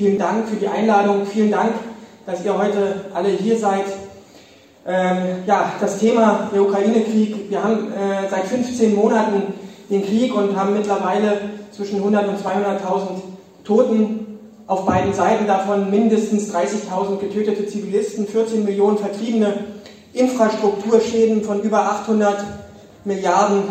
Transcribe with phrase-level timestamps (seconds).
[0.00, 1.26] Vielen Dank für die Einladung.
[1.26, 1.72] Vielen Dank,
[2.24, 3.84] dass ihr heute alle hier seid.
[4.86, 7.50] Ähm, ja, das Thema der Ukraine-Krieg.
[7.50, 9.42] Wir haben äh, seit 15 Monaten
[9.90, 16.50] den Krieg und haben mittlerweile zwischen 100 und 200.000 Toten auf beiden Seiten, davon mindestens
[16.50, 19.52] 30.000 getötete Zivilisten, 14 Millionen Vertriebene,
[20.14, 22.42] Infrastrukturschäden von über 800
[23.04, 23.64] Milliarden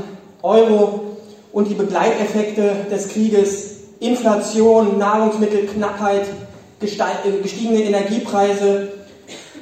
[0.43, 1.18] Euro
[1.52, 3.68] und die Begleiteffekte des Krieges,
[4.00, 6.27] Inflation, Nahrungsmittelknappheit,
[6.82, 8.93] äh, gestiegene Energiepreise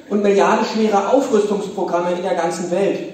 [0.10, 3.14] und milliardenschwere Aufrüstungsprogramme in der ganzen Welt.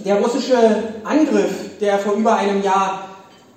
[0.00, 0.56] Der russische
[1.04, 3.08] Angriff, der vor über einem Jahr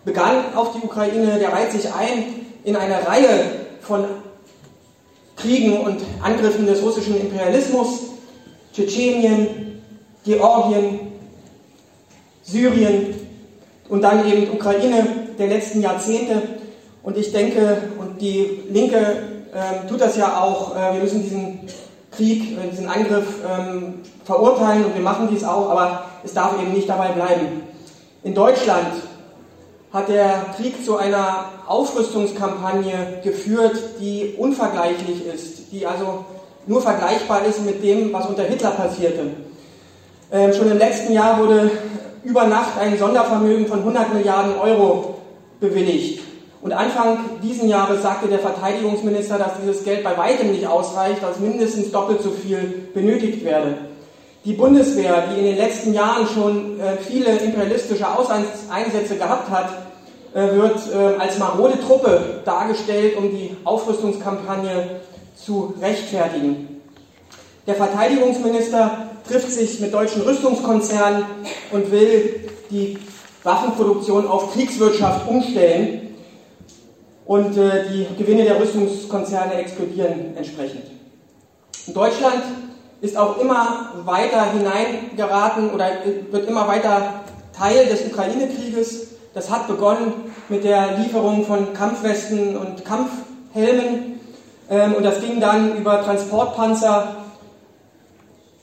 [0.05, 4.05] begann auf die Ukraine, der reiht sich ein in eine Reihe von
[5.35, 8.01] Kriegen und Angriffen des russischen Imperialismus,
[8.73, 9.81] Tschetschenien,
[10.25, 10.99] Georgien,
[12.43, 13.15] Syrien
[13.87, 15.07] und dann eben Ukraine
[15.37, 16.58] der letzten Jahrzehnte.
[17.09, 18.97] Und ich denke, und die Linke
[19.51, 21.59] äh, tut das ja auch, äh, wir müssen diesen
[22.11, 26.71] Krieg, äh, diesen Angriff ähm, verurteilen und wir machen dies auch, aber es darf eben
[26.71, 27.63] nicht dabei bleiben.
[28.21, 28.89] In Deutschland
[29.91, 36.25] hat der Krieg zu einer Aufrüstungskampagne geführt, die unvergleichlich ist, die also
[36.67, 39.31] nur vergleichbar ist mit dem, was unter Hitler passierte.
[40.31, 41.71] Ähm, schon im letzten Jahr wurde
[42.23, 45.15] über Nacht ein Sondervermögen von 100 Milliarden Euro
[45.59, 46.28] bewilligt.
[46.61, 51.39] Und Anfang diesen Jahres sagte der Verteidigungsminister, dass dieses Geld bei weitem nicht ausreicht, dass
[51.39, 53.77] mindestens doppelt so viel benötigt werde.
[54.43, 59.69] Die Bundeswehr, die in den letzten Jahren schon äh, viele imperialistische Auseinsätze gehabt hat,
[60.33, 65.01] äh, wird äh, als marode Truppe dargestellt, um die Aufrüstungskampagne
[65.35, 66.81] zu rechtfertigen.
[67.67, 71.23] Der Verteidigungsminister trifft sich mit deutschen Rüstungskonzernen
[71.71, 72.97] und will die
[73.43, 76.08] Waffenproduktion auf Kriegswirtschaft umstellen
[77.29, 80.85] und äh, die Gewinne der Rüstungskonzerne explodieren entsprechend.
[81.93, 82.41] Deutschland
[83.01, 85.91] ist auch immer weiter hineingeraten oder
[86.31, 87.21] wird immer weiter
[87.55, 89.09] Teil des Ukraine-Krieges.
[89.35, 90.11] Das hat begonnen
[90.49, 94.19] mit der Lieferung von Kampfwesten und Kampfhelmen
[94.67, 97.15] ähm, und das ging dann über Transportpanzer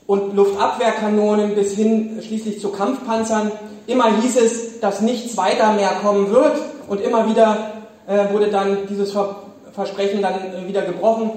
[0.07, 3.49] und Luftabwehrkanonen bis hin schließlich zu Kampfpanzern.
[3.87, 6.57] Immer hieß es, dass nichts weiter mehr kommen wird
[6.89, 7.76] und immer wieder
[8.07, 9.13] äh, wurde dann dieses
[9.73, 11.31] Versprechen dann äh, wieder gebrochen.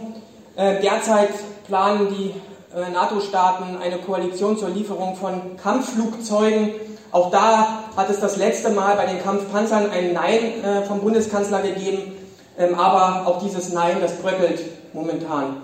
[0.55, 1.31] Äh, derzeit
[1.67, 2.33] planen die
[2.73, 6.71] NATO-Staaten eine Koalition zur Lieferung von Kampfflugzeugen.
[7.11, 12.13] Auch da hat es das letzte Mal bei den Kampfpanzern ein Nein vom Bundeskanzler gegeben,
[12.57, 15.57] ähm, aber auch dieses Nein, das bröckelt momentan.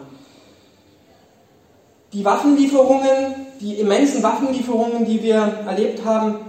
[2.13, 6.41] Die Waffenlieferungen, die immensen Waffenlieferungen, die wir erlebt haben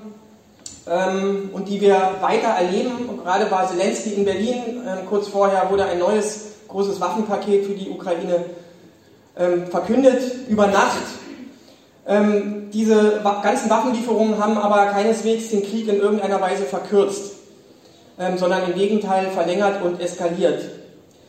[0.89, 5.69] ähm, und die wir weiter erleben, und gerade war Zelensky in Berlin, ähm, kurz vorher
[5.69, 8.45] wurde ein neues großes Waffenpaket für die Ukraine
[9.37, 11.03] ähm, verkündet über Nacht.
[12.07, 17.33] Ähm, diese ganzen Waffenlieferungen haben aber keineswegs den Krieg in irgendeiner Weise verkürzt,
[18.19, 20.63] ähm, sondern im Gegenteil verlängert und eskaliert.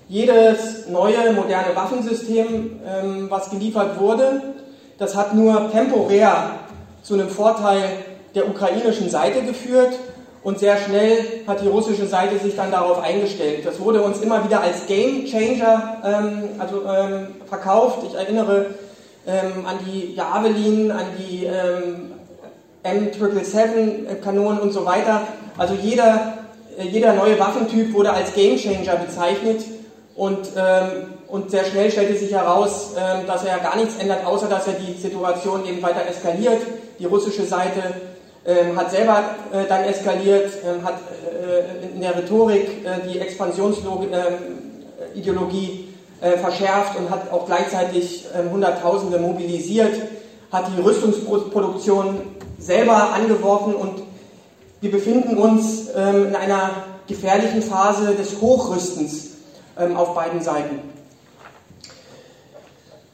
[0.09, 4.55] Jedes neue moderne Waffensystem, ähm, was geliefert wurde,
[4.99, 6.53] das hat nur temporär
[7.03, 7.91] zu einem Vorteil
[8.39, 9.93] der ukrainischen Seite geführt
[10.43, 13.67] und sehr schnell hat die russische Seite sich dann darauf eingestellt.
[13.67, 17.99] Das wurde uns immer wieder als Game Changer ähm, also, ähm, verkauft.
[18.09, 18.67] Ich erinnere
[19.27, 22.13] ähm, an die Javelin, an die ähm,
[22.85, 25.23] M777-Kanonen und so weiter.
[25.59, 26.39] Also jeder,
[26.79, 29.65] äh, jeder neue Waffentyp wurde als Game Changer bezeichnet
[30.15, 34.49] und, ähm, und sehr schnell stellte sich heraus, ähm, dass er gar nichts ändert, außer
[34.49, 36.63] dass er die Situation eben weiter eskaliert.
[37.01, 37.83] Die russische Seite
[38.49, 45.89] ähm, hat selber äh, dann eskaliert, ähm, hat äh, in der Rhetorik äh, die Expansionsideologie
[46.23, 49.93] äh, verschärft und hat auch gleichzeitig ähm, Hunderttausende mobilisiert,
[50.51, 52.23] hat die Rüstungsproduktion
[52.59, 54.03] selber angeworfen und
[54.81, 56.71] wir befinden uns ähm, in einer
[57.07, 59.33] gefährlichen Phase des Hochrüstens
[59.79, 60.81] ähm, auf beiden Seiten.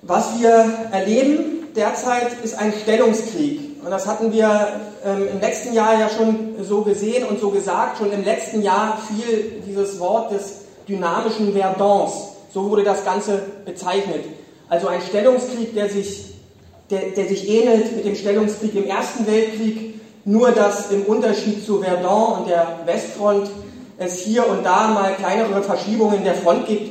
[0.03, 5.99] Was wir erleben derzeit ist ein Stellungskrieg und das hatten wir ähm, im letzten Jahr
[5.99, 7.99] ja schon so gesehen und so gesagt.
[7.99, 12.13] Schon im letzten Jahr fiel dieses Wort des dynamischen Verdans.
[12.53, 14.25] So wurde das Ganze bezeichnet.
[14.69, 16.35] Also ein Stellungskrieg, der sich,
[16.89, 21.83] der, der sich ähnelt mit dem Stellungskrieg im Ersten Weltkrieg, nur dass im Unterschied zu
[21.83, 23.51] Verdun und der Westfront
[23.99, 26.91] es hier und da mal kleinere Verschiebungen der Front gibt,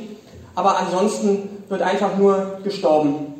[0.54, 3.34] aber ansonsten wird einfach nur gestorben.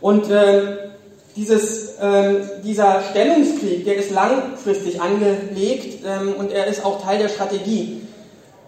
[0.00, 0.91] Und äh,
[1.36, 7.28] dieses, ähm, dieser Stellungskrieg, der ist langfristig angelegt ähm, und er ist auch Teil der
[7.28, 8.02] Strategie.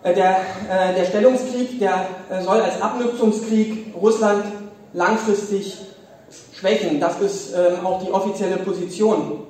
[0.05, 0.37] Äh, der,
[0.71, 4.45] äh, der Stellungskrieg, der äh, soll als Abnutzungskrieg Russland
[4.93, 5.79] langfristig
[6.53, 7.01] schwächen.
[7.01, 9.41] Das ist ähm, auch die offizielle Position.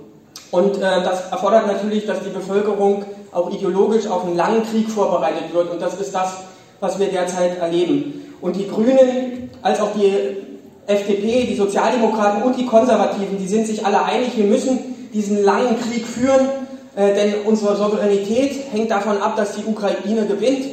[0.51, 5.69] Und das erfordert natürlich, dass die Bevölkerung auch ideologisch auf einen langen Krieg vorbereitet wird.
[5.69, 6.37] Und das ist das,
[6.79, 8.37] was wir derzeit erleben.
[8.41, 10.44] Und die Grünen als auch die
[10.87, 14.79] FDP, die Sozialdemokraten und die Konservativen, die sind sich alle einig, wir müssen
[15.13, 16.49] diesen langen Krieg führen,
[16.97, 20.67] äh, denn unsere Souveränität hängt davon ab, dass die Ukraine gewinnt.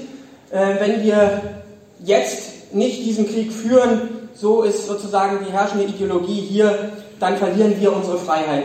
[0.52, 1.42] Äh, wenn wir
[2.04, 7.96] jetzt nicht diesen Krieg führen, so ist sozusagen die herrschende Ideologie hier, dann verlieren wir
[7.96, 8.64] unsere Freiheit.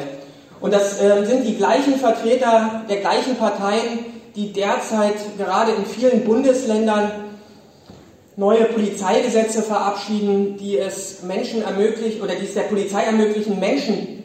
[0.61, 6.25] Und das äh, sind die gleichen Vertreter der gleichen Parteien, die derzeit gerade in vielen
[6.25, 7.11] Bundesländern
[8.37, 14.25] neue Polizeigesetze verabschieden, die es Menschen ermöglichen oder die es der Polizei ermöglichen, Menschen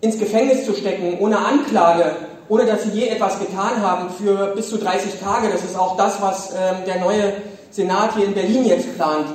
[0.00, 2.16] ins Gefängnis zu stecken, ohne Anklage,
[2.48, 5.48] ohne dass sie je etwas getan haben, für bis zu 30 Tage.
[5.50, 7.32] Das ist auch das, was ähm, der neue
[7.70, 9.26] Senat hier in Berlin jetzt plant.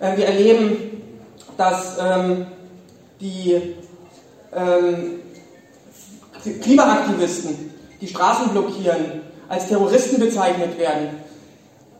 [0.00, 1.02] Äh, wir erleben,
[1.56, 2.46] dass ähm,
[3.20, 3.74] die
[4.54, 5.20] ähm,
[6.62, 11.08] Klimaaktivisten, die Straßen blockieren, als Terroristen bezeichnet werden,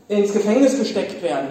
[0.09, 1.49] ins Gefängnis gesteckt werden.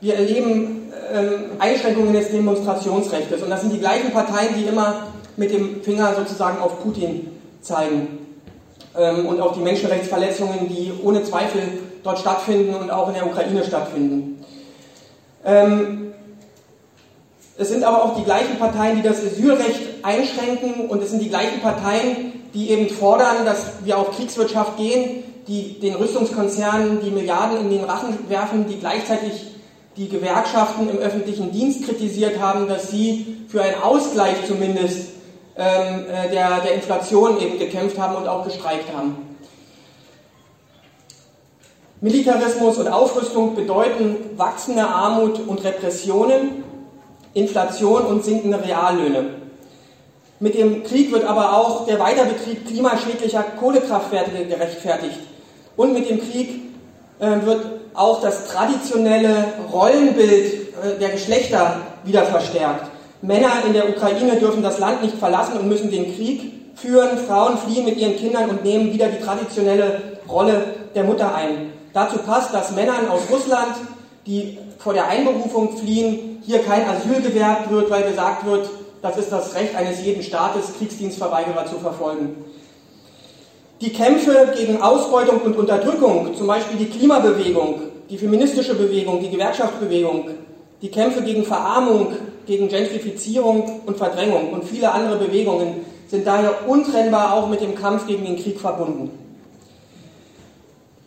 [0.00, 5.52] Wir erleben ähm, Einschränkungen des Demonstrationsrechts und das sind die gleichen Parteien, die immer mit
[5.52, 7.28] dem Finger sozusagen auf Putin
[7.60, 8.18] zeigen
[8.96, 11.62] ähm, und auf die Menschenrechtsverletzungen, die ohne Zweifel
[12.02, 14.44] dort stattfinden und auch in der Ukraine stattfinden.
[15.44, 16.12] Ähm,
[17.56, 21.28] es sind aber auch die gleichen Parteien, die das Asylrecht einschränken und es sind die
[21.28, 27.60] gleichen Parteien, die eben fordern, dass wir auf Kriegswirtschaft gehen, die den Rüstungskonzernen die Milliarden
[27.60, 29.32] in den Rachen werfen, die gleichzeitig
[29.96, 35.10] die Gewerkschaften im öffentlichen Dienst kritisiert haben, dass sie für einen Ausgleich zumindest
[35.56, 39.16] ähm, äh, der, der Inflation eben gekämpft haben und auch gestreikt haben.
[42.00, 46.64] Militarismus und Aufrüstung bedeuten wachsende Armut und Repressionen,
[47.32, 49.36] Inflation und sinkende Reallöhne.
[50.40, 55.20] Mit dem Krieg wird aber auch der Weiterbetrieb klimaschädlicher Kohlekraftwerke gerechtfertigt.
[55.76, 56.62] Und mit dem Krieg
[57.18, 62.90] äh, wird auch das traditionelle Rollenbild äh, der Geschlechter wieder verstärkt.
[63.22, 67.18] Männer in der Ukraine dürfen das Land nicht verlassen und müssen den Krieg führen.
[67.18, 71.72] Frauen fliehen mit ihren Kindern und nehmen wieder die traditionelle Rolle der Mutter ein.
[71.92, 73.76] Dazu passt, dass Männern aus Russland,
[74.26, 78.68] die vor der Einberufung fliehen, hier kein Asyl gewährt wird, weil gesagt wird,
[79.00, 82.44] das ist das Recht eines jeden Staates, Kriegsdienstverweigerer zu verfolgen.
[83.80, 90.30] Die Kämpfe gegen Ausbeutung und Unterdrückung, zum Beispiel die Klimabewegung, die feministische Bewegung, die Gewerkschaftsbewegung,
[90.80, 92.12] die Kämpfe gegen Verarmung,
[92.46, 98.06] gegen Gentrifizierung und Verdrängung und viele andere Bewegungen sind daher untrennbar auch mit dem Kampf
[98.06, 99.10] gegen den Krieg verbunden.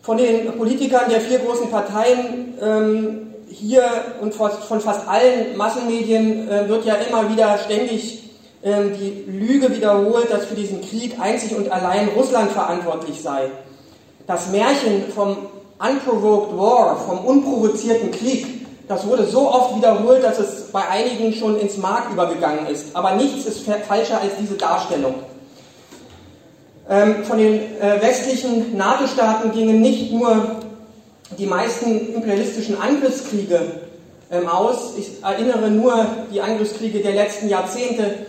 [0.02, 3.84] Von den Politikern der vier großen Parteien ähm, hier
[4.20, 8.27] und von fast allen Massenmedien äh, wird ja immer wieder ständig
[8.64, 13.50] die Lüge wiederholt, dass für diesen Krieg einzig und allein Russland verantwortlich sei.
[14.26, 15.36] Das Märchen vom
[15.78, 18.58] Unprovoked War, vom unprovozierten Krieg,
[18.88, 22.96] das wurde so oft wiederholt, dass es bei einigen schon ins Mark übergegangen ist.
[22.96, 25.14] Aber nichts ist falscher als diese Darstellung.
[26.88, 30.56] Ähm, von den äh, westlichen NATO-Staaten gingen nicht nur
[31.36, 33.60] die meisten imperialistischen Angriffskriege
[34.30, 34.94] ähm, aus.
[34.96, 38.26] Ich erinnere nur die Angriffskriege der letzten Jahrzehnte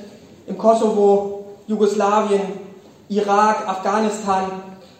[0.49, 2.41] im Kosovo, Jugoslawien,
[3.07, 4.45] Irak, Afghanistan.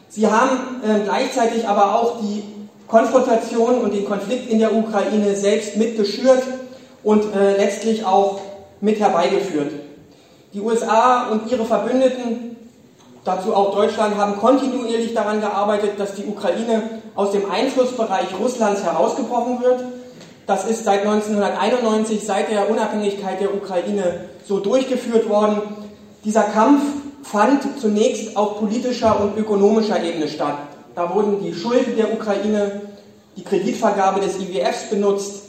[0.08, 2.44] Sie haben äh, gleichzeitig aber auch die
[2.88, 6.44] Konfrontation und den Konflikt in der Ukraine selbst mitgeschürt
[7.04, 8.40] und äh, letztlich auch
[8.82, 9.72] mit herbeigeführt.
[10.54, 12.56] Die USA und ihre Verbündeten,
[13.24, 19.62] dazu auch Deutschland, haben kontinuierlich daran gearbeitet, dass die Ukraine aus dem Einflussbereich Russlands herausgebrochen
[19.62, 19.84] wird.
[20.48, 25.62] Das ist seit 1991, seit der Unabhängigkeit der Ukraine, so durchgeführt worden.
[26.26, 26.82] Dieser Kampf
[27.22, 30.58] fand zunächst auf politischer und ökonomischer Ebene statt.
[30.96, 32.82] Da wurden die Schulden der Ukraine,
[33.38, 35.44] die Kreditvergabe des IWFs benutzt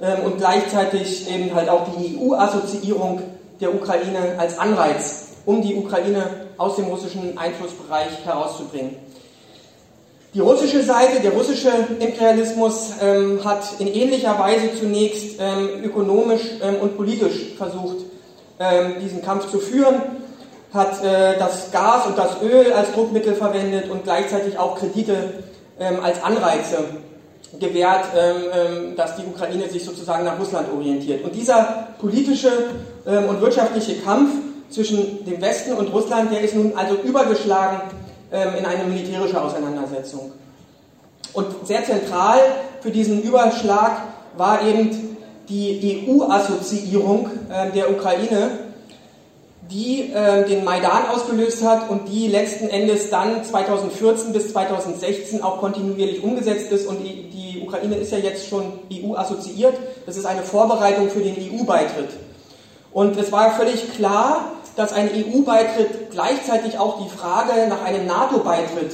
[0.00, 3.22] ähm, und gleichzeitig eben halt auch die EU-Assoziierung
[3.60, 8.96] der Ukraine als Anreiz, um die Ukraine aus dem russischen Einflussbereich herauszubringen.
[10.34, 16.76] Die russische Seite, der russische Imperialismus ähm, hat in ähnlicher Weise zunächst ähm, ökonomisch ähm,
[16.82, 18.04] und politisch versucht,
[19.00, 19.96] diesen Kampf zu führen,
[20.74, 25.44] hat äh, das Gas und das Öl als Druckmittel verwendet und gleichzeitig auch Kredite
[25.78, 26.78] ähm, als Anreize
[27.60, 31.24] gewährt, ähm, dass die Ukraine sich sozusagen nach Russland orientiert.
[31.24, 32.50] Und dieser politische
[33.04, 34.30] und wirtschaftliche Kampf
[34.70, 37.82] zwischen dem Westen und Russland, der ist nun also übergeschlagen
[38.32, 40.32] ähm, in eine militärische Auseinandersetzung.
[41.34, 42.38] Und sehr zentral
[42.80, 44.02] für diesen Überschlag
[44.36, 45.13] war eben
[45.48, 48.50] die EU-Assoziierung äh, der Ukraine,
[49.70, 55.58] die äh, den Maidan ausgelöst hat und die letzten Endes dann 2014 bis 2016 auch
[55.58, 56.86] kontinuierlich umgesetzt ist.
[56.86, 59.74] Und die, die Ukraine ist ja jetzt schon EU-assoziiert.
[60.06, 62.10] Das ist eine Vorbereitung für den EU-Beitritt.
[62.92, 68.92] Und es war völlig klar, dass ein EU-Beitritt gleichzeitig auch die Frage nach einem NATO-Beitritt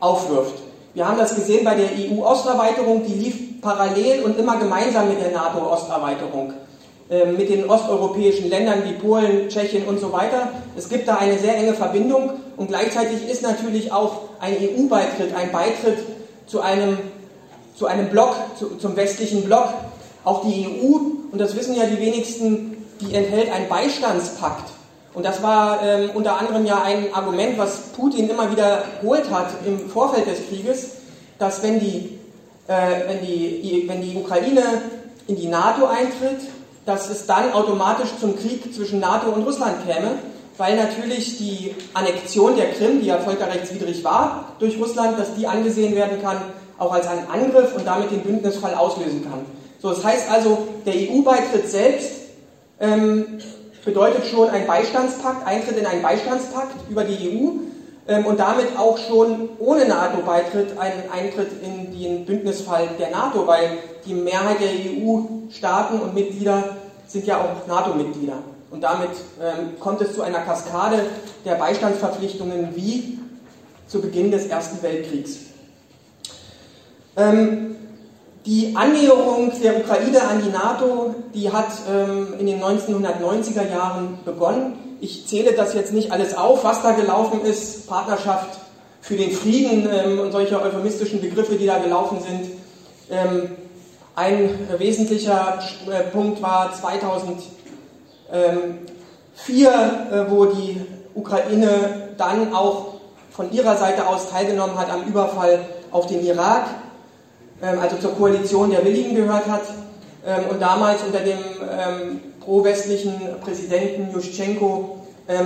[0.00, 0.54] aufwirft.
[0.94, 5.32] Wir haben das gesehen bei der EU-Osterweiterung, die lief parallel und immer gemeinsam mit der
[5.32, 6.52] NATO-Osterweiterung,
[7.10, 10.50] äh, mit den osteuropäischen Ländern wie Polen, Tschechien und so weiter.
[10.76, 15.50] Es gibt da eine sehr enge Verbindung und gleichzeitig ist natürlich auch ein EU-Beitritt, ein
[15.50, 15.98] Beitritt
[16.46, 16.98] zu einem,
[17.74, 19.70] zu einem Block, zu, zum westlichen Block.
[20.22, 20.94] Auch die EU,
[21.32, 24.73] und das wissen ja die wenigsten, die enthält einen Beistandspakt.
[25.14, 29.88] Und das war ähm, unter anderem ja ein Argument, was Putin immer wiederholt hat im
[29.88, 30.90] Vorfeld des Krieges,
[31.38, 32.18] dass wenn die,
[32.66, 34.62] äh, wenn die, wenn die Ukraine
[35.28, 36.40] in die NATO eintritt,
[36.84, 40.18] dass es dann automatisch zum Krieg zwischen NATO und Russland käme,
[40.58, 45.94] weil natürlich die Annexion der Krim, die ja völkerrechtswidrig war durch Russland, dass die angesehen
[45.94, 46.38] werden kann,
[46.78, 49.46] auch als ein Angriff und damit den Bündnisfall auslösen kann.
[49.80, 52.10] So, das heißt also, der EU-Beitritt selbst
[52.80, 53.38] ähm,
[53.84, 57.50] bedeutet schon ein Beistandspakt, Eintritt in einen Beistandspakt über die EU
[58.06, 63.78] ähm, und damit auch schon ohne NATO-Beitritt ein Eintritt in den Bündnisfall der NATO, weil
[64.06, 66.76] die Mehrheit der EU-Staaten und Mitglieder
[67.06, 68.38] sind ja auch NATO-Mitglieder.
[68.70, 69.10] Und damit
[69.40, 71.06] ähm, kommt es zu einer Kaskade
[71.44, 73.18] der Beistandsverpflichtungen wie
[73.86, 75.38] zu Beginn des Ersten Weltkriegs.
[77.16, 77.73] Ähm,
[78.46, 84.98] die Annäherung der Ukraine an die NATO, die hat ähm, in den 1990er Jahren begonnen.
[85.00, 87.86] Ich zähle das jetzt nicht alles auf, was da gelaufen ist.
[87.86, 88.58] Partnerschaft
[89.00, 92.50] für den Frieden ähm, und solche euphemistischen Begriffe, die da gelaufen sind.
[93.10, 93.50] Ähm,
[94.14, 95.58] ein wesentlicher
[95.90, 97.48] äh, Punkt war 2004,
[99.58, 100.80] äh, wo die
[101.14, 102.94] Ukraine dann auch
[103.30, 105.60] von ihrer Seite aus teilgenommen hat am Überfall
[105.90, 106.66] auf den Irak.
[107.64, 109.62] Ähm, also zur Koalition der Willigen gehört hat
[110.26, 115.00] ähm, und damals unter dem ähm, pro-westlichen Präsidenten Juschenko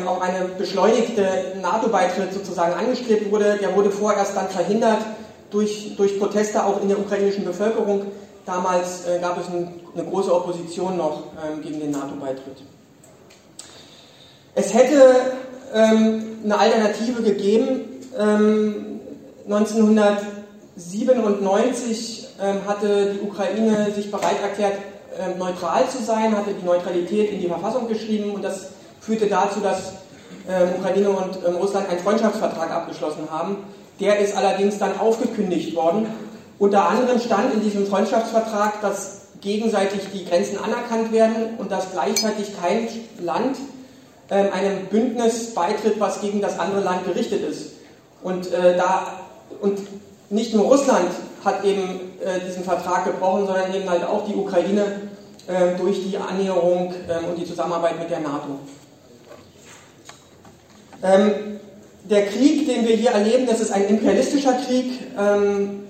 [0.09, 1.23] auch eine beschleunigte
[1.63, 3.59] NATO-Beitritt sozusagen angestrebt wurde.
[3.63, 4.99] Der wurde vorerst dann verhindert
[5.53, 8.07] durch, durch Proteste auch in der ukrainischen Bevölkerung.
[8.45, 11.23] Damals äh, gab es ein, eine große Opposition noch
[11.63, 12.57] gegen den NATO-Beitritt.
[14.57, 15.15] Es hätte
[15.73, 17.83] eine Alternative gegeben.
[18.19, 19.01] Ähm,
[19.45, 20.19] 1900
[20.79, 24.75] 1997 ähm, hatte die Ukraine sich bereit erklärt,
[25.19, 28.69] ähm, neutral zu sein, hatte die Neutralität in die Verfassung geschrieben und das
[29.01, 29.95] führte dazu, dass
[30.49, 33.57] ähm, Ukraine und Russland einen Freundschaftsvertrag abgeschlossen haben.
[33.99, 36.07] Der ist allerdings dann aufgekündigt worden.
[36.61, 42.53] Unter anderem stand in diesem Freundschaftsvertrag, dass gegenseitig die Grenzen anerkannt werden und dass gleichzeitig
[42.61, 42.89] kein
[43.21, 43.57] Land
[44.29, 47.73] einem Bündnis beitritt, was gegen das andere Land gerichtet ist.
[48.23, 49.21] Und, äh, da,
[49.61, 49.79] und
[50.31, 51.11] nicht nur Russland
[51.45, 55.09] hat eben äh, diesen Vertrag gebrochen, sondern eben halt auch die Ukraine
[55.47, 58.59] äh, durch die Annäherung äh, und die Zusammenarbeit mit der NATO.
[61.03, 61.59] Ähm,
[62.05, 65.01] der Krieg, den wir hier erleben, das ist ein imperialistischer Krieg.
[65.19, 65.85] Ähm,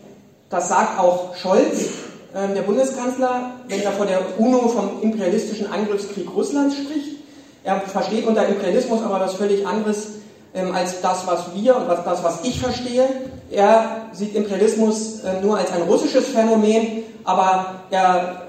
[0.50, 1.88] das sagt auch Scholz,
[2.34, 7.16] ähm, der Bundeskanzler, wenn er vor der UNO vom imperialistischen Angriffskrieg Russlands spricht.
[7.64, 10.17] Er versteht unter Imperialismus aber was völlig anderes
[10.54, 13.06] ähm, als das, was wir und was, das, was ich verstehe.
[13.50, 18.42] Er sieht Imperialismus äh, nur als ein russisches Phänomen, aber er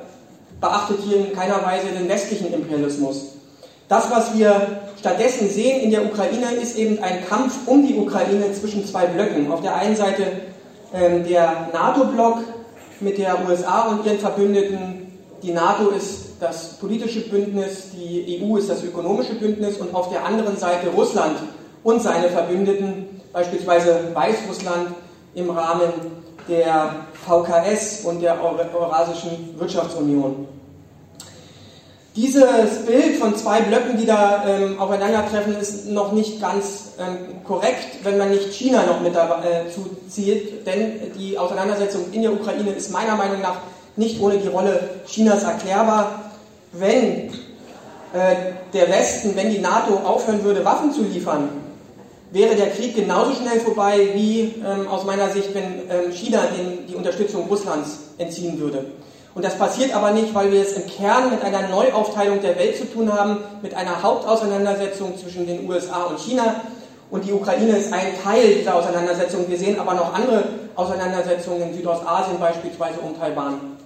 [0.61, 3.33] beachtet hier in keiner Weise den westlichen Imperialismus.
[3.87, 8.51] Das, was wir stattdessen sehen in der Ukraine, ist eben ein Kampf um die Ukraine
[8.53, 9.51] zwischen zwei Blöcken.
[9.51, 10.23] Auf der einen Seite
[10.93, 12.39] ähm, der NATO-Block
[12.99, 15.11] mit der USA und ihren Verbündeten.
[15.41, 20.25] Die NATO ist das politische Bündnis, die EU ist das ökonomische Bündnis und auf der
[20.25, 21.37] anderen Seite Russland
[21.83, 24.89] und seine Verbündeten, beispielsweise Weißrussland
[25.35, 25.93] im Rahmen
[26.47, 30.47] der VKS und der Eurasischen Wirtschaftsunion.
[32.15, 38.03] Dieses Bild von zwei Blöcken, die da ähm, aufeinandertreffen, ist noch nicht ganz ähm, korrekt,
[38.03, 42.71] wenn man nicht China noch mit dazu äh, zieht, denn die Auseinandersetzung in der Ukraine
[42.71, 43.57] ist meiner Meinung nach
[43.95, 46.31] nicht ohne die Rolle Chinas erklärbar.
[46.73, 47.29] Wenn
[48.11, 48.35] äh,
[48.73, 51.49] der Westen, wenn die NATO aufhören würde, Waffen zu liefern,
[52.31, 56.87] wäre der Krieg genauso schnell vorbei, wie ähm, aus meiner Sicht, wenn ähm, China den,
[56.87, 58.85] die Unterstützung Russlands entziehen würde.
[59.35, 62.77] Und das passiert aber nicht, weil wir es im Kern mit einer Neuaufteilung der Welt
[62.77, 66.61] zu tun haben, mit einer Hauptauseinandersetzung zwischen den USA und China.
[67.11, 69.45] Und die Ukraine ist ein Teil dieser Auseinandersetzung.
[69.47, 70.43] Wir sehen aber noch andere
[70.75, 73.77] Auseinandersetzungen in Südostasien, beispielsweise um Taiwan.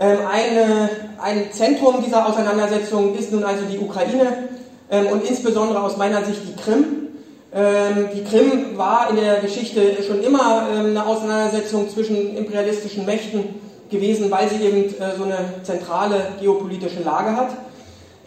[0.00, 4.48] Ähm, eine, ein Zentrum dieser Auseinandersetzung ist nun also die Ukraine
[4.90, 7.07] ähm, und insbesondere aus meiner Sicht die Krim.
[7.54, 13.54] Ähm, die Krim war in der Geschichte schon immer ähm, eine Auseinandersetzung zwischen imperialistischen Mächten
[13.90, 17.48] gewesen, weil sie eben äh, so eine zentrale geopolitische Lage hat.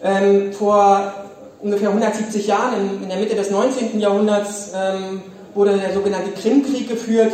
[0.04, 1.14] Ähm, vor
[1.62, 4.00] ungefähr 170 Jahren, in, der Mitte des 19.
[4.00, 4.72] Jahrhunderts,
[5.54, 7.34] wurde der sogenannte Krimkrieg geführt.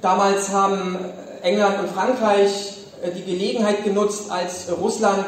[0.00, 0.96] Damals haben
[1.42, 5.26] England und Frankreich äh, die Gelegenheit genutzt, als Russland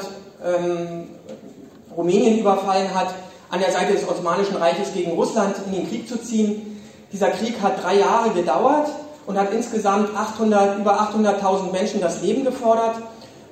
[1.97, 3.13] Rumänien überfallen hat,
[3.51, 6.81] an der Seite des Osmanischen Reiches gegen Russland in den Krieg zu ziehen.
[7.13, 8.89] Dieser Krieg hat drei Jahre gedauert
[9.27, 12.97] und hat insgesamt 800, über 800.000 Menschen das Leben gefordert.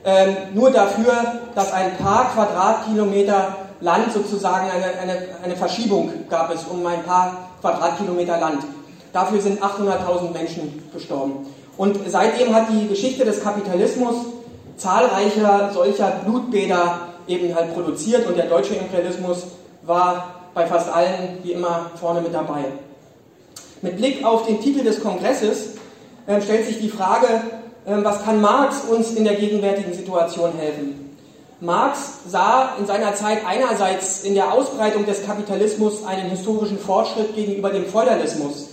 [0.04, 1.12] Ähm, nur dafür,
[1.54, 7.50] dass ein paar Quadratkilometer Land sozusagen eine, eine, eine Verschiebung gab es um ein paar
[7.60, 8.62] Quadratkilometer Land.
[9.12, 11.46] Dafür sind 800.000 Menschen gestorben.
[11.76, 14.16] Und seitdem hat die Geschichte des Kapitalismus
[14.76, 19.46] zahlreicher solcher Blutbäder eben halt produziert und der deutsche Imperialismus
[19.86, 22.64] war bei fast allen wie immer vorne mit dabei.
[23.82, 25.74] Mit Blick auf den Titel des Kongresses
[26.26, 27.26] äh, stellt sich die Frage,
[27.84, 31.16] äh, was kann Marx uns in der gegenwärtigen Situation helfen?
[31.60, 37.70] Marx sah in seiner Zeit einerseits in der Ausbreitung des Kapitalismus einen historischen Fortschritt gegenüber
[37.70, 38.68] dem Feudalismus.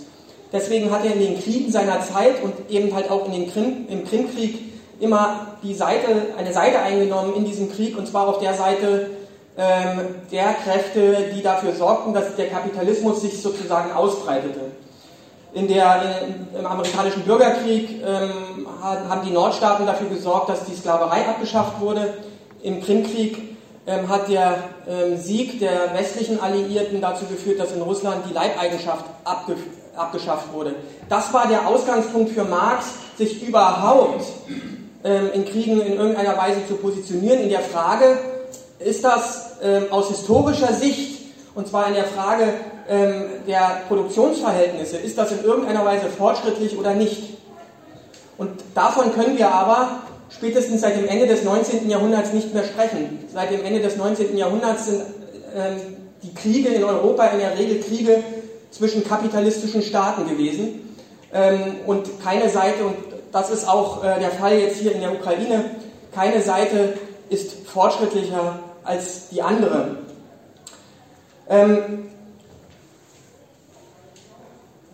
[0.52, 3.86] Deswegen hat er in den Kriegen seiner Zeit und eben halt auch in den Krim,
[3.88, 4.58] im Krimkrieg
[5.00, 9.10] immer die Seite, eine Seite eingenommen in diesem Krieg, und zwar auf der Seite
[9.56, 14.72] der Kräfte, die dafür sorgten, dass der Kapitalismus sich sozusagen ausbreitete.
[15.52, 16.22] In der,
[16.58, 22.14] Im amerikanischen Bürgerkrieg ähm, haben die Nordstaaten dafür gesorgt, dass die Sklaverei abgeschafft wurde.
[22.62, 23.56] Im Krimkrieg
[23.86, 29.04] ähm, hat der ähm, Sieg der westlichen Alliierten dazu geführt, dass in Russland die Leibeigenschaft
[29.24, 29.54] abge
[29.94, 30.74] abgeschafft wurde.
[31.08, 34.24] Das war der Ausgangspunkt für Marx, sich überhaupt
[35.04, 38.18] ähm, in Kriegen in irgendeiner Weise zu positionieren, in der Frage,
[38.84, 41.22] ist das ähm, aus historischer Sicht,
[41.54, 42.54] und zwar in der Frage
[42.88, 47.34] ähm, der Produktionsverhältnisse, ist das in irgendeiner Weise fortschrittlich oder nicht?
[48.36, 51.88] Und davon können wir aber spätestens seit dem Ende des 19.
[51.88, 53.20] Jahrhunderts nicht mehr sprechen.
[53.32, 54.36] Seit dem Ende des 19.
[54.36, 55.02] Jahrhunderts sind
[55.54, 55.76] ähm,
[56.22, 58.22] die Kriege in Europa in der Regel Kriege
[58.70, 60.96] zwischen kapitalistischen Staaten gewesen.
[61.32, 62.96] Ähm, und keine Seite, und
[63.32, 65.64] das ist auch äh, der Fall jetzt hier in der Ukraine,
[66.12, 66.94] keine Seite
[67.28, 69.96] ist fortschrittlicher als die andere.
[71.48, 72.10] Ähm,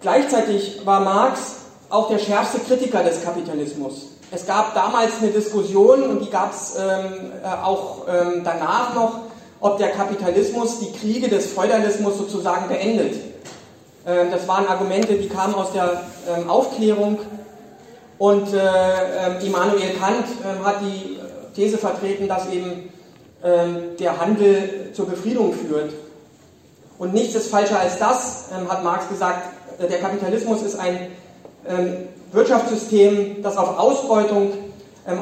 [0.01, 1.57] gleichzeitig war Marx
[1.91, 4.07] auch der schärfste Kritiker des Kapitalismus.
[4.33, 9.21] Es gab damals eine Diskussion und die gab es ähm, äh, auch ähm, danach noch,
[9.61, 13.17] ob der Kapitalismus die Kriege des Feudalismus sozusagen beendet.
[14.07, 17.19] Ähm, das waren Argumente, die kamen aus der ähm, Aufklärung
[18.19, 20.27] und äh, ähm, Immanuel Kant
[20.63, 21.19] hat die
[21.55, 22.93] These vertreten, dass eben
[23.43, 25.93] der Handel zur Befriedung führt.
[26.99, 29.49] Und nichts ist falscher als das, hat Marx gesagt.
[29.79, 31.09] Äh, der Kapitalismus ist ein
[32.33, 34.53] Wirtschaftssystem, das auf Ausbeutung,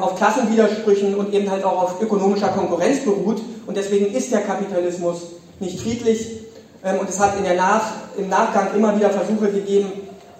[0.01, 3.41] auf Klassenwidersprüchen und eben halt auch auf ökonomischer Konkurrenz beruht.
[3.65, 5.23] Und deswegen ist der Kapitalismus
[5.59, 6.39] nicht friedlich,
[6.83, 9.91] ähm, und es hat Nach im Nachgang immer wieder Versuche gegeben,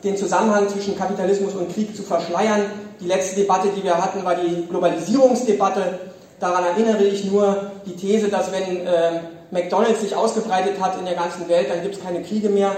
[0.04, 2.62] den Zusammenhang zwischen Kapitalismus und Krieg zu verschleiern.
[3.02, 6.09] Die letzte Debatte, die wir hatten, war die Globalisierungsdebatte.
[6.40, 9.22] Daran erinnere ich nur die These, dass wenn äh,
[9.52, 12.76] McDonald's sich ausgebreitet hat in der ganzen Welt, dann gibt es keine Kriege mehr.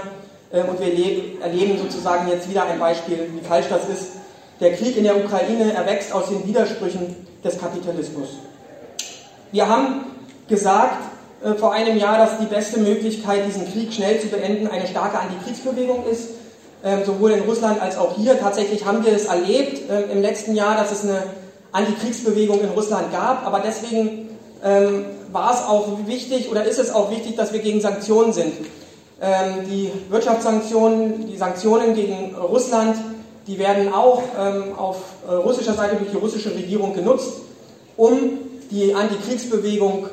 [0.50, 0.88] Äh, und wir
[1.40, 4.12] erleben sozusagen jetzt wieder ein Beispiel, wie falsch das ist.
[4.60, 8.28] Der Krieg in der Ukraine erwächst aus den Widersprüchen des Kapitalismus.
[9.50, 10.06] Wir haben
[10.48, 11.02] gesagt,
[11.44, 15.18] äh, vor einem Jahr, dass die beste Möglichkeit, diesen Krieg schnell zu beenden, eine starke
[15.18, 16.30] Antikriegsbewegung ist.
[16.84, 18.40] Ähm, sowohl in Russland als auch hier.
[18.40, 21.22] Tatsächlich haben wir es erlebt ähm, im letzten Jahr, dass es eine
[21.72, 23.46] Antikriegsbewegung in Russland gab.
[23.46, 24.28] Aber deswegen
[24.62, 28.52] ähm, war es auch wichtig oder ist es auch wichtig, dass wir gegen Sanktionen sind.
[29.70, 32.96] die Wirtschaftssanktionen, die Sanktionen gegen Russland,
[33.46, 34.22] die werden auch
[34.76, 34.96] auf
[35.28, 37.34] äh, russischer Seite durch die russische Regierung genutzt,
[37.96, 38.38] um
[38.70, 40.08] die Antikriegsbewegung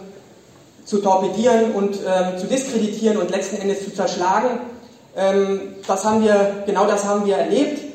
[0.86, 4.60] zu torpedieren und ähm, zu diskreditieren und letzten Endes zu zerschlagen.
[5.16, 7.89] Ähm, das haben wir, genau das haben wir erlebt.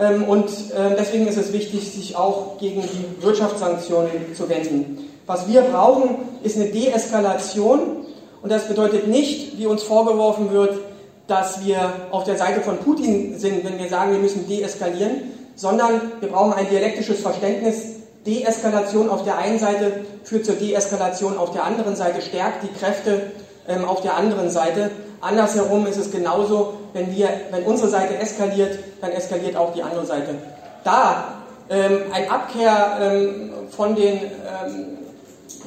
[0.00, 5.10] Ähm, und äh, deswegen ist es wichtig, sich auch gegen die Wirtschaftssanktionen zu wenden.
[5.26, 8.06] Was wir brauchen, ist eine Deeskalation.
[8.42, 10.78] Und das bedeutet nicht, wie uns vorgeworfen wird,
[11.26, 16.00] dass wir auf der Seite von Putin sind, wenn wir sagen, wir müssen deeskalieren, sondern
[16.18, 21.64] wir brauchen ein dialektisches Verständnis Deeskalation auf der einen Seite führt zur Deeskalation auf der
[21.64, 23.32] anderen Seite, stärkt die Kräfte
[23.66, 24.90] ähm, auf der anderen Seite.
[25.20, 30.06] Andersherum ist es genauso, wenn, wir, wenn unsere Seite eskaliert, dann eskaliert auch die andere
[30.06, 30.34] Seite.
[30.82, 34.98] Da ähm, ein Abkehr ähm, von den ähm,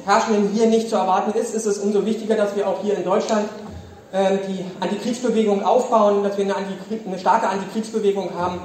[0.04, 3.04] Herrschenden hier nicht zu erwarten ist, ist es umso wichtiger, dass wir auch hier in
[3.04, 3.48] Deutschland
[4.12, 8.60] ähm, die Antikriegsbewegung aufbauen, dass wir eine, Antikrieg, eine starke Antikriegsbewegung haben,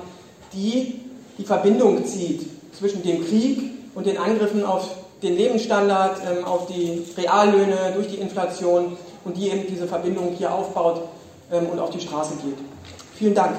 [0.53, 1.01] die
[1.37, 2.47] die Verbindung zieht
[2.77, 4.89] zwischen dem Krieg und den Angriffen auf
[5.21, 10.53] den Lebensstandard, ähm, auf die Reallöhne durch die Inflation und die eben diese Verbindung hier
[10.53, 11.01] aufbaut
[11.51, 12.57] ähm, und auf die Straße geht.
[13.15, 13.55] Vielen Dank.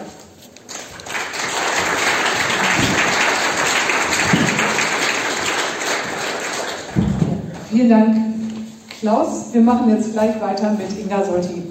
[7.71, 8.17] Vielen Dank,
[9.01, 9.53] Klaus.
[9.53, 11.63] Wir machen jetzt gleich weiter mit Inga Solti.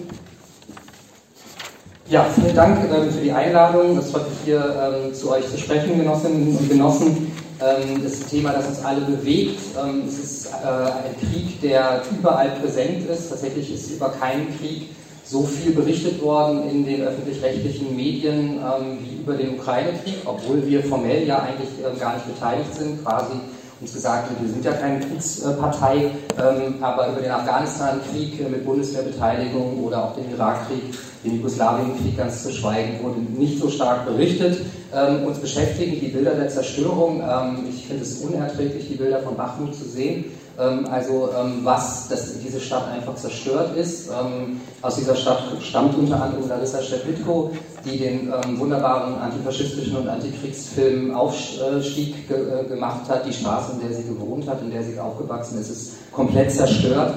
[2.07, 3.97] Ja, vielen Dank ähm, für die Einladung.
[3.97, 7.31] Es freut mich hier ähm, zu euch zu sprechen, Genossinnen und Genossen.
[7.61, 9.59] Ähm, das ist ein Thema, das uns alle bewegt.
[9.81, 13.29] Ähm, es ist äh, ein Krieg, der überall präsent ist.
[13.29, 14.89] Tatsächlich ist über keinen Krieg
[15.25, 20.83] so viel berichtet worden in den öffentlich-rechtlichen Medien ähm, wie über den Ukraine-Krieg, obwohl wir
[20.83, 23.33] formell ja eigentlich gar nicht beteiligt sind, quasi
[23.81, 29.83] uns gesagt wir sind ja keine Kriegspartei, ähm, aber über den Afghanistan-Krieg äh, mit Bundeswehrbeteiligung
[29.83, 30.81] oder auch den Irakkrieg,
[31.23, 34.59] den Jugoslawienkrieg ganz zu schweigen, wurde nicht so stark berichtet.
[34.93, 37.21] Ähm, uns beschäftigen die Bilder der Zerstörung.
[37.21, 40.25] Ähm, ich finde es unerträglich, die Bilder von Bachmut zu sehen.
[40.59, 44.09] Ähm, also ähm, was dass diese Stadt einfach zerstört ist.
[44.09, 47.51] Ähm, aus dieser Stadt stammt unter anderem Larissa Schepitko,
[47.85, 53.25] die den wunderbaren antifaschistischen und Antikriegsfilm Aufstieg ge äh, gemacht hat.
[53.25, 57.13] Die Straße, in der sie gewohnt hat, in der sie aufgewachsen ist, ist komplett zerstört.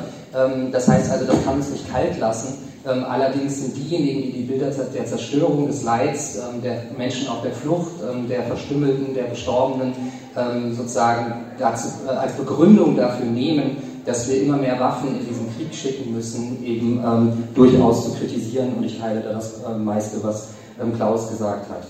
[0.70, 2.71] das heißt also, das kann uns nicht kalt lassen.
[2.84, 7.42] Ähm, allerdings sind diejenigen, die die Bilder der Zerstörung, des Leids, ähm, der Menschen auf
[7.42, 9.94] der Flucht, ähm, der Verstümmelten, der Gestorbenen
[10.36, 15.54] ähm, sozusagen dazu, äh, als Begründung dafür nehmen, dass wir immer mehr Waffen in diesen
[15.56, 18.74] Krieg schicken müssen, eben ähm, durchaus zu kritisieren.
[18.76, 20.48] Und ich teile da das äh, meiste, was
[20.82, 21.84] ähm, Klaus gesagt hat.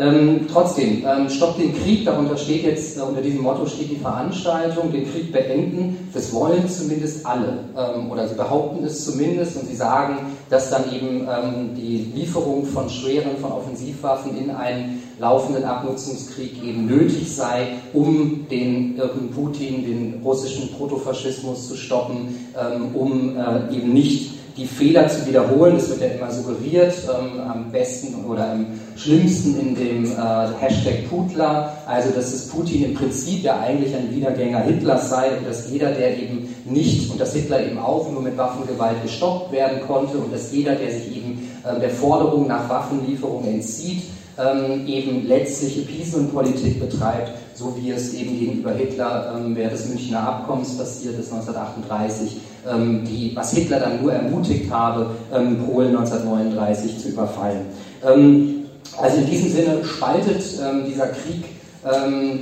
[0.00, 3.96] Ähm, trotzdem, ähm, Stopp den Krieg, darunter steht jetzt, äh, unter diesem Motto steht die
[3.96, 9.58] Veranstaltung, den Krieg beenden, das wollen zumindest alle, ähm, oder sie behaupten es zumindest.
[9.58, 15.02] Und sie sagen, dass dann eben ähm, die Lieferung von schweren, von Offensivwaffen in einen
[15.18, 18.98] laufenden Abnutzungskrieg eben nötig sei, um den
[19.34, 25.76] Putin, den russischen Protofaschismus zu stoppen, ähm, um äh, eben nicht die Fehler zu wiederholen.
[25.76, 30.16] Das wird ja immer suggeriert, ähm, am besten oder am schlimmsten in dem äh,
[30.60, 35.48] Hashtag Putler, also dass es Putin im Prinzip ja eigentlich ein Wiedergänger Hitlers sei und
[35.48, 39.80] dass jeder, der eben nicht, und dass Hitler eben auch nur mit Waffengewalt gestoppt werden
[39.86, 44.02] konnte und dass jeder, der sich eben äh, der Forderung nach Waffenlieferung entzieht,
[44.38, 50.20] ähm, eben letztliche Appeasement-Politik betreibt, so wie es eben gegenüber Hitler ähm, während des Münchner
[50.20, 52.38] Abkommens passiert ist 1938,
[52.70, 57.66] ähm, die, was Hitler dann nur ermutigt habe, ähm, Polen 1939 zu überfallen.
[58.02, 58.64] Ähm,
[58.96, 61.44] also in diesem Sinne spaltet ähm, dieser Krieg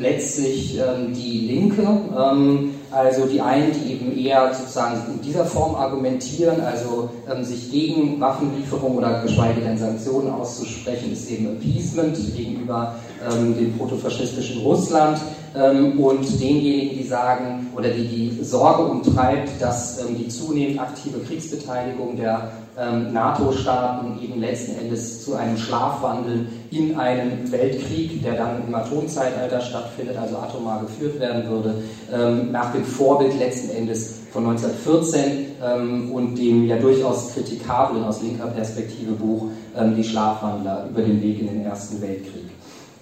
[0.00, 0.80] letztlich
[1.14, 1.86] die Linke.
[2.90, 8.18] Also die einen, die eben eher sozusagen in dieser Form argumentieren, also ähm, sich gegen
[8.18, 15.18] Waffenlieferung oder geschweige denn Sanktionen auszusprechen, ist eben Appeasement gegenüber ähm, dem protofaschistischen Russland
[15.56, 21.18] ähm, und denjenigen, die sagen oder die die Sorge umtreibt, dass ähm, die zunehmend aktive
[21.20, 28.62] Kriegsbeteiligung der ähm, NATO-Staaten eben letzten Endes zu einem Schlafwandel in einen Weltkrieg, der dann
[28.66, 31.74] im Atomzeitalter stattfindet, also atomar geführt werden würde,
[32.12, 38.22] ähm, nach dem Vorbild letzten Endes von 1914 ähm, und dem ja durchaus kritikablen aus
[38.22, 39.48] linker Perspektive Buch
[39.96, 42.47] Die Schlafwandler über den Weg in den Ersten Weltkrieg.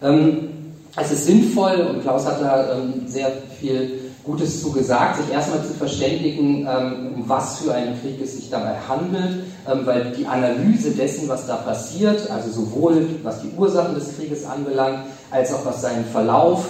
[0.03, 0.49] Ähm,
[0.97, 3.31] es ist sinnvoll, und Klaus hat da ähm, sehr
[3.61, 8.37] viel Gutes zu gesagt, sich erstmal zu verständigen, ähm, um was für einen Krieg es
[8.37, 9.45] sich dabei handelt,
[9.85, 15.01] weil die Analyse dessen, was da passiert, also sowohl was die Ursachen des Krieges anbelangt,
[15.31, 16.67] als auch was seinen Verlauf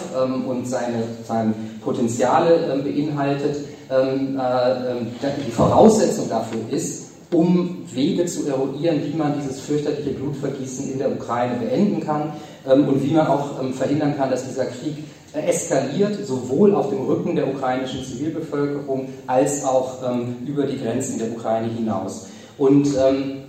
[0.49, 3.57] und seine, seine Potenziale beinhaltet,
[3.89, 10.99] äh, die Voraussetzung dafür ist, um Wege zu eruieren, wie man dieses fürchterliche Blutvergießen in
[10.99, 12.33] der Ukraine beenden kann
[12.65, 15.05] und wie man auch verhindern kann, dass dieser Krieg
[15.45, 21.31] eskaliert, sowohl auf dem Rücken der ukrainischen Zivilbevölkerung als auch ähm, über die Grenzen der
[21.33, 22.29] Ukraine hinaus.
[22.59, 23.43] Und ähm,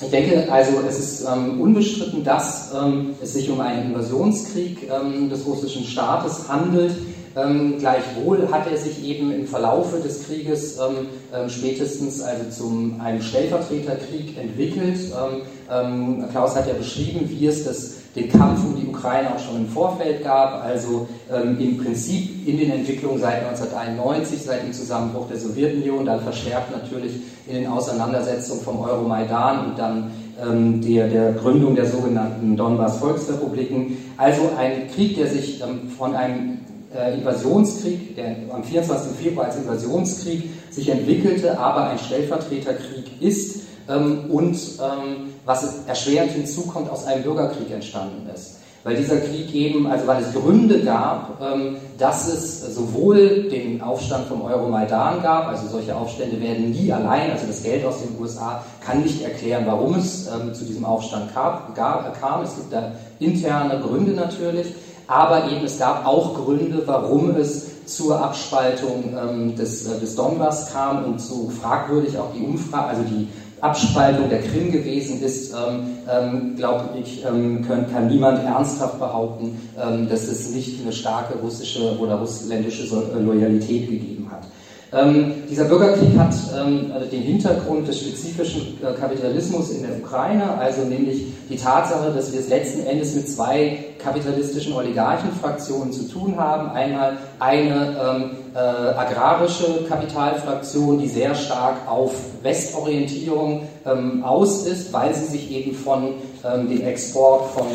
[0.00, 5.28] ich denke also, es ist ähm, unbestritten, dass ähm, es sich um einen Invasionskrieg ähm,
[5.28, 6.92] des russischen Staates handelt,
[7.34, 13.00] Ähm, gleichwohl hat er sich eben im Verlaufe des Krieges ähm, ähm, spätestens also zum
[13.00, 14.98] einem Stellvertreterkrieg entwickelt.
[14.98, 19.38] Ähm, ähm, Klaus hat ja beschrieben, wie es das, den Kampf um die Ukraine auch
[19.38, 24.72] schon im Vorfeld gab, also ähm, im Prinzip in den Entwicklungen seit 1991, seit dem
[24.74, 27.14] Zusammenbruch der Sowjetunion, dann verstärkt natürlich
[27.46, 30.10] in den Auseinandersetzungen vom Euromaidan und dann
[30.44, 33.98] der, der, Gründung der sogenannten Donbass-Volksrepubliken.
[34.16, 35.62] Also ein Krieg, der sich
[35.96, 36.58] von einem
[36.96, 39.16] äh, Invasionskrieg, der am 24.
[39.16, 46.90] Februar als Invasionskrieg sich entwickelte, aber ein Stellvertreterkrieg ist ähm, und ähm, was erschwerend hinzukommt,
[46.90, 48.58] aus einem Bürgerkrieg entstanden ist.
[48.84, 54.26] Weil dieser Krieg eben, also weil es Gründe gab, ähm, dass es sowohl den Aufstand
[54.26, 58.64] vom Euromaidan gab, also solche Aufstände werden nie allein, also das Geld aus den USA
[58.84, 62.42] kann nicht erklären, warum es ähm, zu diesem Aufstand kam, kam.
[62.42, 64.66] Es gibt da interne Gründe natürlich,
[65.06, 70.72] aber eben es gab auch Gründe, warum es zur Abspaltung ähm, des, äh, des Donbass
[70.72, 73.28] kam und so fragwürdig auch die Umfrage, also die
[73.60, 79.56] Abspaltung der Krim gewesen ist, ähm, ähm, glaube ich, ähm, können, kann niemand ernsthaft behaupten,
[79.80, 84.48] ähm, dass es nicht eine starke russische oder russländische Loyalität gegeben hat.
[84.94, 90.58] Ähm, dieser Bürgerkrieg hat ähm, also den Hintergrund des spezifischen äh, Kapitalismus in der Ukraine,
[90.58, 96.36] also nämlich die Tatsache, dass wir es letzten Endes mit zwei kapitalistischen Oligarchenfraktionen zu tun
[96.36, 96.70] haben.
[96.72, 105.14] Einmal eine ähm, äh, agrarische Kapitalfraktion, die sehr stark auf Westorientierung ähm, aus ist, weil
[105.14, 107.66] sie sich eben von ähm, dem Export von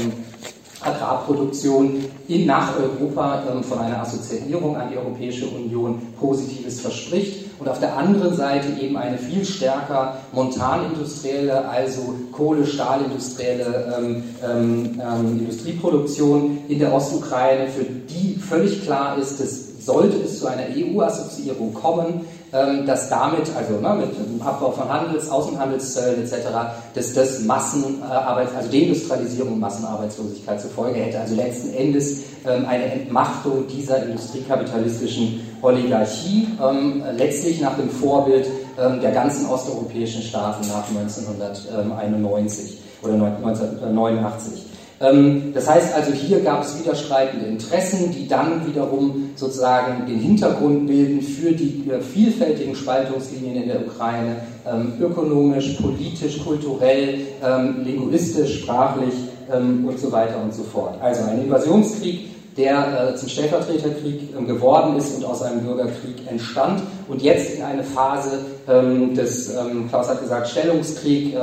[0.87, 7.67] Agrarproduktion in, nach Europa ähm, von einer Assoziierung an die Europäische Union Positives verspricht und
[7.67, 16.59] auf der anderen Seite eben eine viel stärker montanindustrielle, also Kohle-Stahlindustrielle ähm, ähm, ähm, Industrieproduktion
[16.67, 22.25] in der Ostukraine, für die völlig klar ist, dass sollte es zu einer EU-Assoziierung kommen,
[22.51, 26.47] dass damit, also ne, mit dem Abbau von Handels-, Außenhandelszöllen etc.,
[26.93, 31.19] dass das Massenarbeit, also Deindustrialisierung und Massenarbeitslosigkeit zur Folge hätte.
[31.19, 39.11] Also letzten Endes ähm, eine Entmachtung dieser industriekapitalistischen Oligarchie, ähm, letztlich nach dem Vorbild der
[39.11, 44.67] ganzen osteuropäischen Staaten nach 1991 oder 1989.
[44.99, 50.87] Ähm, das heißt also, hier gab es widerstreitende Interessen, die dann wiederum sozusagen den Hintergrund
[50.87, 58.61] bilden für die äh, vielfältigen Spaltungslinien in der Ukraine, ähm, ökonomisch, politisch, kulturell, ähm, linguistisch,
[58.61, 59.13] sprachlich
[59.49, 61.01] und so weiter und so fort.
[61.01, 67.21] Also ein Invasionskrieg, der äh, zum Stellvertreterkrieg geworden ist und aus einem Bürgerkrieg entstand und
[67.21, 69.55] jetzt in eine Phase des,
[69.89, 71.35] Klaus hat gesagt, Stellungskrieg,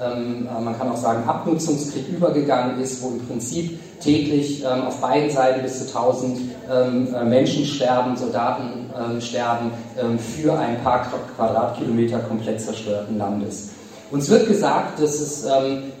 [0.00, 5.00] ähm, äh, man kann auch sagen Abnutzungskrieg übergegangen ist, wo im Prinzip täglich ähm, auf
[5.00, 6.38] beiden Seiten bis zu 1000
[6.70, 8.86] ähm, äh, Menschen sterben, Soldaten
[9.20, 9.70] sterben
[10.18, 13.68] für ein paar Quadratkilometer komplett zerstörten Landes.
[14.10, 15.46] Uns wird gesagt, dass es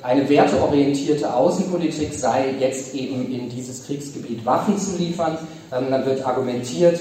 [0.02, 5.38] eine werteorientierte Außenpolitik sei, jetzt eben in dieses Kriegsgebiet Waffen zu liefern.
[5.70, 6.98] dann wird argumentiert,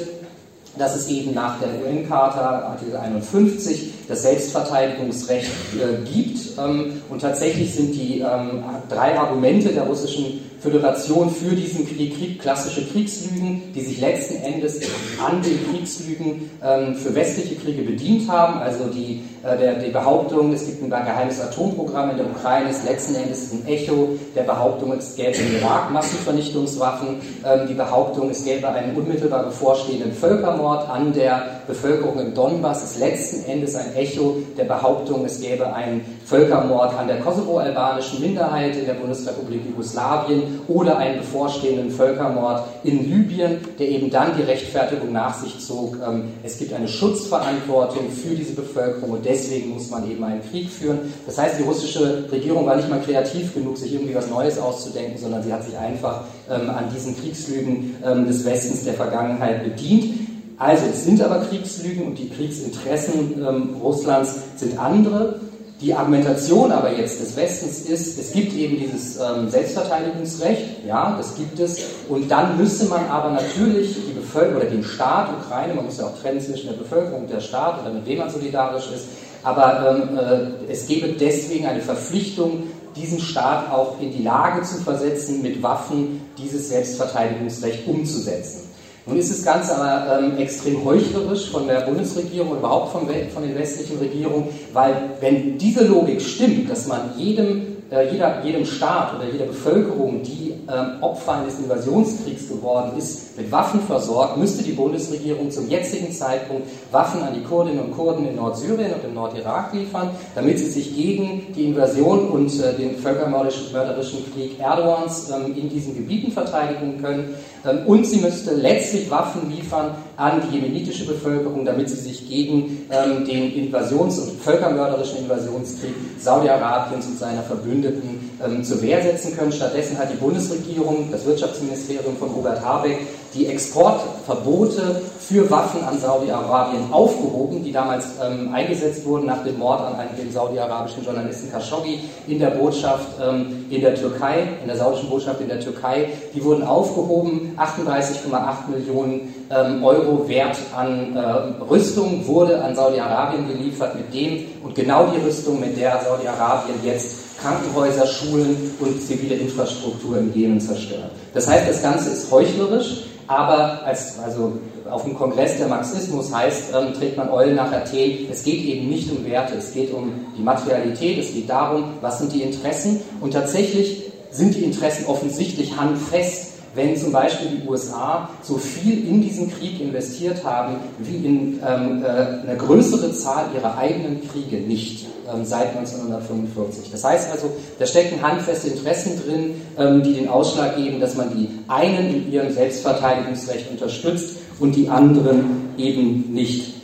[0.78, 6.58] dass es eben nach der UN-Charta, Artikel 51, das Selbstverteidigungsrecht äh, gibt.
[6.58, 12.42] Ähm, und tatsächlich sind die ähm, drei Argumente der russischen Föderation für diesen Krieg, Krieg
[12.42, 14.80] klassische Kriegslügen, die sich letzten Endes
[15.24, 18.60] an den Kriegslügen ähm, für westliche Kriege bedient haben.
[18.60, 22.86] Also die, äh, der, die Behauptung, es gibt ein geheimes Atomprogramm in der Ukraine, ist
[22.86, 27.22] letzten Endes ein Echo der Behauptung, es gäbe im Irak Massenvernichtungswaffen.
[27.46, 33.00] Ähm, die Behauptung, es gäbe einen unmittelbar bevorstehenden Völkermord an der Bevölkerung im Donbass, ist
[33.00, 38.86] letzten Endes ein Echo der Behauptung, es gäbe einen Völkermord an der kosovo-albanischen Minderheit in
[38.86, 45.42] der Bundesrepublik Jugoslawien oder einen bevorstehenden Völkermord in Libyen, der eben dann die Rechtfertigung nach
[45.42, 50.24] sich zog, ähm, es gibt eine Schutzverantwortung für diese Bevölkerung und deswegen muss man eben
[50.24, 51.14] einen Krieg führen.
[51.26, 55.18] Das heißt, die russische Regierung war nicht mal kreativ genug, sich irgendwie was Neues auszudenken,
[55.18, 60.27] sondern sie hat sich einfach ähm, an diesen Kriegslügen ähm, des Westens der Vergangenheit bedient.
[60.60, 65.40] Also es sind aber Kriegslügen und die Kriegsinteressen ähm, Russlands sind andere.
[65.80, 71.36] Die Argumentation aber jetzt des Westens ist, es gibt eben dieses ähm, Selbstverteidigungsrecht, ja, das
[71.36, 75.86] gibt es, und dann müsse man aber natürlich die Bevölkerung oder den Staat Ukraine, man
[75.86, 78.90] muss ja auch trennen zwischen der Bevölkerung und der Staat oder mit wem man solidarisch
[78.92, 79.06] ist,
[79.44, 82.64] aber ähm, äh, es gäbe deswegen eine Verpflichtung,
[82.96, 88.67] diesen Staat auch in die Lage zu versetzen, mit Waffen dieses Selbstverteidigungsrecht umzusetzen.
[89.08, 93.44] Nun ist das Ganze aber ähm, extrem heuchlerisch von der Bundesregierung und überhaupt von, von,
[93.44, 99.16] den westlichen Regierungen, weil wenn diese Logik stimmt, dass man jedem, äh, jeder, jedem Staat
[99.16, 104.72] oder jeder Bevölkerung, die ähm, Opfer eines Invasionskriegs geworden ist, mit Waffen versorgt, müsste die
[104.72, 109.74] Bundesregierung zum jetzigen Zeitpunkt Waffen an die Kurdinnen und Kurden in Nordsyrien und im Nordirak
[109.74, 115.70] liefern, damit sie sich gegen die Invasion und äh, den völkermörderischen Krieg Erdogans ähm, in
[115.70, 117.36] diesen Gebieten verteidigen können.
[117.66, 122.88] Ähm, und sie müsste letztlich Waffen liefern an die jemenitische Bevölkerung, damit sie sich gegen
[122.90, 129.52] ähm, den Invasions- und völkermörderischen Invasionskrieg Saudi-Arabiens und seiner Verbündeten ähm, zur Wehr setzen können.
[129.52, 133.00] Stattdessen hat die Bundesregierung, das Wirtschaftsministerium von Robert Habeck,
[133.34, 139.82] die Exportverbote für Waffen an Saudi-Arabien aufgehoben, die damals ähm, eingesetzt wurden nach dem Mord
[139.82, 144.78] an einen, den saudi-arabischen Journalisten Khashoggi in der Botschaft ähm, in der Türkei, in der
[144.78, 146.08] saudischen Botschaft in der Türkei.
[146.34, 153.96] Die wurden aufgehoben, 38,8 Millionen ähm, Euro Wert an äh, Rüstung wurde an Saudi-Arabien geliefert,
[153.96, 160.18] mit dem und genau die Rüstung, mit der Saudi-Arabien jetzt Krankenhäuser, Schulen und zivile Infrastruktur
[160.18, 161.12] im Jemen zerstört.
[161.34, 164.54] Das heißt, das Ganze ist heuchlerisch, aber als, also
[164.90, 168.88] auf dem Kongress der Marxismus heißt, ähm, trägt man Eulen nach Athen, es geht eben
[168.88, 173.02] nicht um Werte, es geht um die Materialität, es geht darum, was sind die Interessen?
[173.20, 179.22] Und tatsächlich sind die Interessen offensichtlich handfest wenn zum Beispiel die USA so viel in
[179.22, 185.08] diesen Krieg investiert haben wie in ähm, äh, eine größere Zahl ihrer eigenen Kriege nicht
[185.34, 186.92] ähm, seit 1945.
[186.92, 191.36] Das heißt also, da stecken handfeste Interessen drin, ähm, die den Ausschlag geben, dass man
[191.36, 196.76] die einen in ihrem Selbstverteidigungsrecht unterstützt und die anderen eben nicht.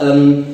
[0.00, 0.44] Ähm,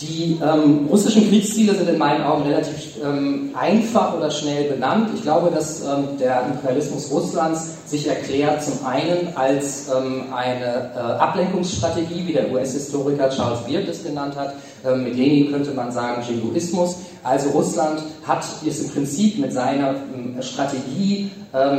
[0.00, 5.10] die ähm, russischen Kriegsziele sind in meinen Augen relativ ähm, einfach oder schnell benannt.
[5.14, 10.98] Ich glaube, dass ähm, der Imperialismus Russlands sich erklärt zum einen als ähm, eine äh,
[10.98, 14.54] Ablenkungsstrategie, wie der US-Historiker Charles Beard es genannt hat.
[14.86, 16.96] Ähm, mit Lenin könnte man sagen Jingoismus.
[17.22, 21.30] Also Russland hat es im Prinzip mit seiner ähm, Strategie,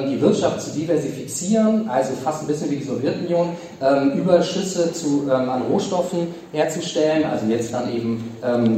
[0.09, 3.49] die Wirtschaft zu diversifizieren, also fast ein bisschen wie die Sowjetunion,
[4.15, 8.23] Überschüsse zu, an Rohstoffen herzustellen, also jetzt dann eben,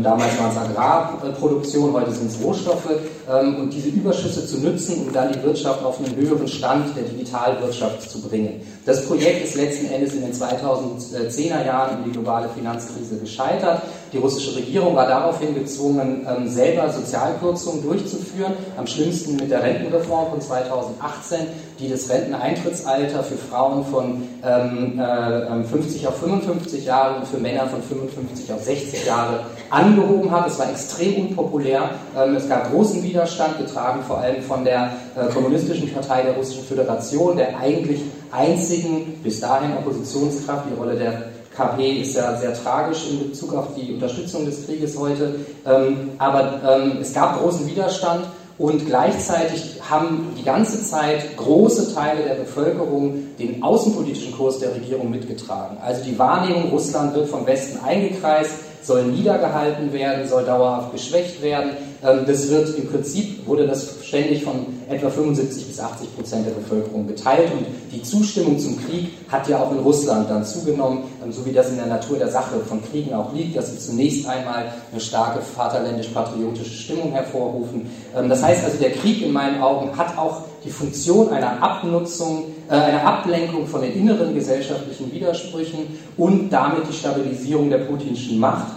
[0.02, 2.90] damals waren es Agrarproduktion, heute sind es Rohstoffe,
[3.28, 8.10] und diese Überschüsse zu nutzen, um dann die Wirtschaft auf einen höheren Stand der Digitalwirtschaft
[8.10, 8.62] zu bringen.
[8.86, 13.82] Das Projekt ist letzten Endes in den 2010er Jahren in die globale Finanzkrise gescheitert.
[14.14, 20.32] Die russische Regierung war daraufhin gezwungen, ähm, selber Sozialkürzungen durchzuführen, am schlimmsten mit der Rentenreform
[20.32, 21.40] von 2018,
[21.80, 27.68] die das Renteneintrittsalter für Frauen von 50 ähm, äh, auf 55 Jahre und für Männer
[27.68, 30.48] von 55 auf 60 Jahre angehoben hat.
[30.48, 31.90] Es war extrem unpopulär.
[32.18, 36.64] Ähm, es gab großen Widerstand, getragen vor allem von der äh, Kommunistischen Partei der Russischen
[36.64, 40.66] Föderation, der eigentlich einzigen bis dahin Oppositionskraft.
[40.72, 44.98] Die Rolle der KP ist ja sehr tragisch in Bezug auf die Unterstützung des Krieges
[44.98, 45.36] heute.
[45.66, 48.26] Ähm, aber ähm, es gab großen Widerstand
[48.60, 55.10] und gleichzeitig haben die ganze Zeit große Teile der Bevölkerung den außenpolitischen Kurs der Regierung
[55.10, 55.78] mitgetragen.
[55.82, 58.52] Also die Wahrnehmung, Russland wird vom Westen eingekreist,
[58.84, 61.72] soll niedergehalten werden, soll dauerhaft geschwächt werden.
[62.04, 66.52] Ähm, das wird im Prinzip, wurde das ständig von etwa 75 bis 80 Prozent der
[66.52, 71.32] Bevölkerung geteilt und die Zustimmung zum Krieg hat ja auch in Russland dann zugenommen, ähm,
[71.32, 74.28] so wie das in der Natur der Sache von Kriegen auch liegt, dass sie zunächst
[74.28, 77.90] einmal eine starke vaterländisch-patriotische Stimmung hervorrufen.
[78.16, 82.46] Ähm, das heißt also, der Krieg in meinen Augen hat auch die Funktion einer Abnutzung,
[82.70, 88.68] äh, einer Ablenkung von den inneren gesellschaftlichen Widersprüchen und damit die Stabilisierung der putinschen Macht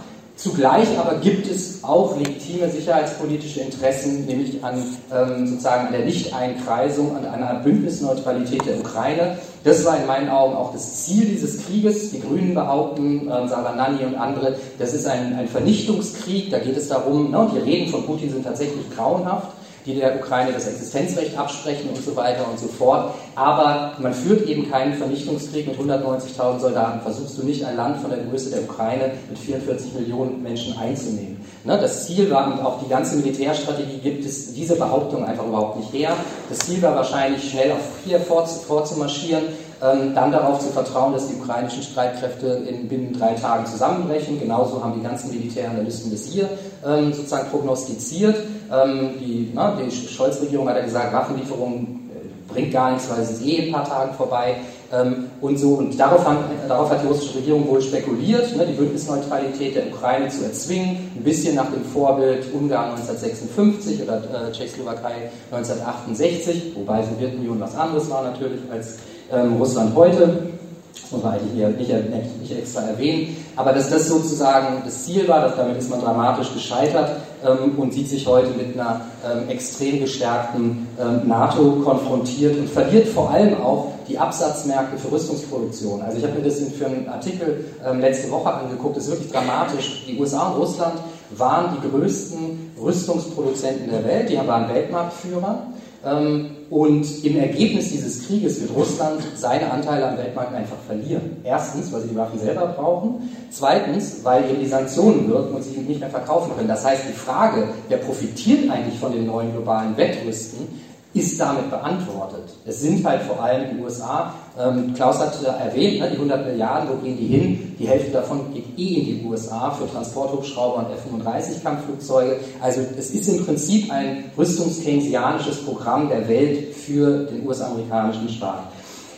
[0.42, 4.83] Zugleich aber gibt es auch legitime sicherheitspolitische Interessen, nämlich an
[5.14, 9.37] ähm, sozusagen an der Nichteinkreisung, an einer Bündnisneutralität der Ukraine.
[9.64, 12.12] Das war in meinen Augen auch das Ziel dieses Krieges.
[12.12, 16.50] Die Grünen behaupten, äh, Saranani und andere, das ist ein, ein Vernichtungskrieg.
[16.50, 19.48] Da geht es darum, ne, und die Reden von Putin sind tatsächlich grauenhaft
[19.86, 23.14] die der Ukraine das Existenzrecht absprechen und so weiter und so fort.
[23.34, 27.00] Aber man führt eben keinen Vernichtungskrieg mit 190.000 Soldaten.
[27.00, 31.40] Versuchst du nicht ein Land von der Größe der Ukraine mit 44 Millionen Menschen einzunehmen.
[31.64, 35.76] Ne, das Ziel war, und auch die ganze Militärstrategie gibt es diese Behauptung einfach überhaupt
[35.76, 36.16] nicht her.
[36.48, 38.20] Das Ziel war wahrscheinlich, schnell auf Kiew
[38.66, 39.44] vorzumarschieren,
[39.82, 44.38] ähm, dann darauf zu vertrauen, dass die ukrainischen Streitkräfte in binnen drei Tagen zusammenbrechen.
[44.38, 46.48] Genauso haben die ganzen Militäranalysten das hier
[46.86, 48.36] ähm, sozusagen prognostiziert.
[48.70, 53.42] Ähm, die, die Scholz-Regierung hat ja gesagt, Waffenlieferungen äh, bringt gar nichts, weil es ist
[53.42, 54.56] eh in ein paar Tagen vorbei.
[54.92, 55.74] Ähm, und so.
[55.74, 60.28] Und darauf, haben, darauf, hat die russische Regierung wohl spekuliert, ne, die Bündnisneutralität der Ukraine
[60.28, 67.61] zu erzwingen, ein bisschen nach dem Vorbild Ungarn 1956 oder äh, Tschechoslowakei 1968, wobei Sowjetunion
[67.61, 68.98] was anderes war natürlich als
[69.33, 70.51] ähm, Russland heute.
[70.93, 73.37] Das muss man eigentlich hier nicht, nicht, extra erwähnen.
[73.57, 77.93] Aber dass das sozusagen das Ziel war, dass damit ist man dramatisch gescheitert, ähm, und
[77.93, 83.62] sieht sich heute mit einer ähm, extrem gestärkten ähm, NATO konfrontiert und verliert vor allem
[83.62, 86.03] auch die Absatzmärkte für Rüstungsproduktion.
[86.03, 89.33] Also ich habe mir das für einen Artikel ähm, letzte Woche angeguckt, das ist wirklich
[89.33, 90.05] dramatisch.
[90.07, 90.95] Die USA und Russland
[91.31, 95.62] waren die größten Rüstungsproduzenten der Welt, die waren Weltmarktführer.
[96.05, 101.38] Ähm, und im Ergebnis dieses Krieges wird Russland seine Anteile am Weltmarkt einfach verlieren.
[101.44, 103.30] Erstens, weil sie die Waffen selber brauchen.
[103.51, 106.68] Zweitens, weil eben die Sanktionen wirken und sie nicht mehr verkaufen können.
[106.68, 110.68] Das heißt, die Frage, wer profitiert eigentlich von den neuen globalen Wettrüsten,
[111.12, 112.44] ist damit beantwortet.
[112.64, 114.32] Es sind halt vor allem die USA.
[114.58, 117.76] Ähm, Klaus hat erwähnt, ne, die 100 Milliarden, wo gehen die hin?
[117.78, 122.38] Die Hälfte davon geht eh in die USA für Transporthubschrauber und F-35-Kampfflugzeuge.
[122.61, 128.64] Also es ist im Prinzip ein rüstungskeynesianisches Programm der Welt für den US-amerikanischen Staat.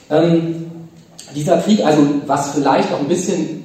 [0.08, 0.70] Ähm,
[1.34, 3.64] dieser Krieg, also was vielleicht auch ein bisschen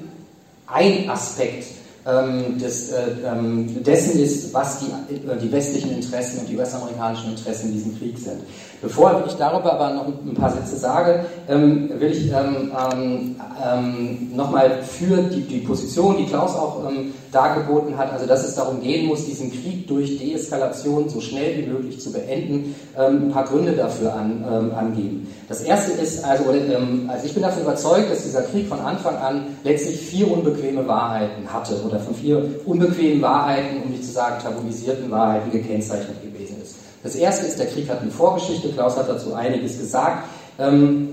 [0.68, 1.77] ein Aspekt
[2.08, 7.32] ähm, des, äh, ähm, dessen ist, was die, äh, die westlichen Interessen und die US-amerikanischen
[7.32, 8.40] Interessen in diesem Krieg sind.
[8.82, 14.36] Bevor ich darüber aber noch ein paar Sätze sage, ähm, will ich ähm, ähm, ähm,
[14.36, 16.84] nochmal für die, die, Position, die Klaus auch
[17.32, 21.68] dargeboten hat, also dass es darum gehen muss, diesen Krieg durch Deeskalation so schnell wie
[21.70, 24.46] möglich zu beenden, ein paar Gründe dafür an,
[24.76, 25.28] angeben.
[25.50, 29.48] Das erste ist, also, also ich bin davon überzeugt, dass dieser Krieg von Anfang an
[29.64, 35.10] letztlich vier unbequeme Wahrheiten hatte oder von vier unbequemen Wahrheiten, um nicht zu sagen tabuisierten
[35.12, 36.76] Wahrheiten gekennzeichnet gewesen ist.
[37.04, 40.24] Das erste ist, der Krieg hat eine Vorgeschichte, Klaus hat dazu einiges gesagt.
[40.60, 41.10] Ähm,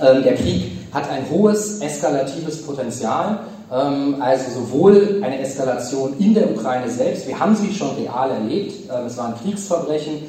[0.00, 3.40] ähm, der Krieg hat ein hohes eskalatives Potenzial,
[3.72, 8.90] ähm, also sowohl eine Eskalation in der Ukraine selbst, wir haben sie schon real erlebt,
[8.90, 10.22] ähm, es waren Kriegsverbrechen,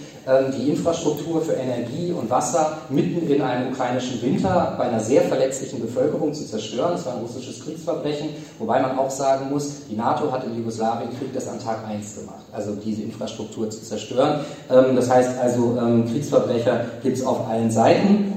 [0.58, 5.80] die Infrastruktur für Energie und Wasser mitten in einem ukrainischen Winter bei einer sehr verletzlichen
[5.80, 6.94] Bevölkerung zu zerstören.
[6.94, 11.34] Das war ein russisches Kriegsverbrechen, wobei man auch sagen muss, die NATO hat im Jugoslawienkrieg
[11.34, 14.40] das an Tag 1 gemacht, also diese Infrastruktur zu zerstören.
[14.72, 18.35] Ähm, das heißt also, ähm, Kriegsverbrecher gibt es auf allen Seiten.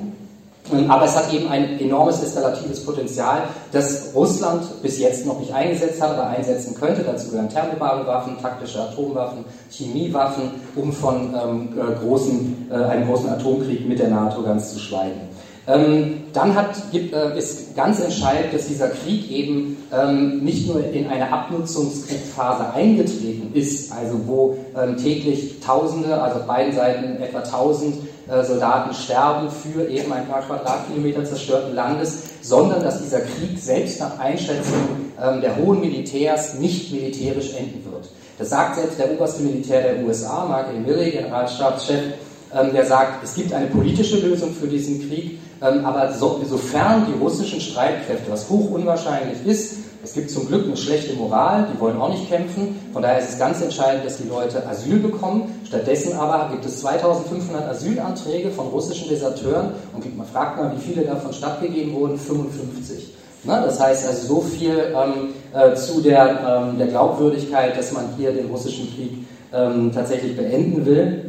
[0.89, 3.43] Aber es hat eben ein enormes eskalatives Potenzial,
[3.73, 7.03] das Russland bis jetzt noch nicht eingesetzt hat, aber einsetzen könnte.
[7.03, 13.31] Dazu gehören thermobare Waffen, taktische Atomwaffen, Chemiewaffen, um von ähm, äh, großen, äh, einem großen
[13.31, 15.29] Atomkrieg mit der NATO ganz zu schweigen.
[15.69, 20.83] Ähm, dann hat, gibt, äh, ist ganz entscheidend, dass dieser Krieg eben ähm, nicht nur
[20.83, 27.41] in eine Abnutzungskriegsphase eingetreten ist, also wo ähm, täglich Tausende, also auf beiden Seiten etwa
[27.41, 28.08] Tausend äh,
[28.45, 34.19] Soldaten sterben für eben ein paar Quadratkilometer zerstörten Landes, sondern dass dieser Krieg selbst nach
[34.19, 34.75] Einschätzung
[35.23, 38.09] ähm, der hohen Militärs nicht militärisch enden wird.
[38.39, 40.73] Das sagt selbst der oberste Militär der USA, Mark A.
[40.73, 42.15] Milley, Generalstabschef,
[42.55, 47.07] ähm, der sagt, es gibt eine politische Lösung für diesen Krieg, ähm, aber so, sofern
[47.07, 51.81] die russischen Streitkräfte, was hoch unwahrscheinlich ist, es gibt zum Glück eine schlechte Moral, die
[51.81, 52.77] wollen auch nicht kämpfen.
[52.93, 55.61] Von daher ist es ganz entscheidend, dass die Leute Asyl bekommen.
[55.65, 61.05] Stattdessen aber gibt es 2500 Asylanträge von russischen Deserteuren und man fragt mal, wie viele
[61.05, 62.19] davon stattgegeben wurden?
[62.19, 63.15] 55.
[63.45, 68.05] Na, das heißt also so viel ähm, äh, zu der, ähm, der Glaubwürdigkeit, dass man
[68.17, 69.13] hier den russischen Krieg
[69.53, 71.29] ähm, tatsächlich beenden will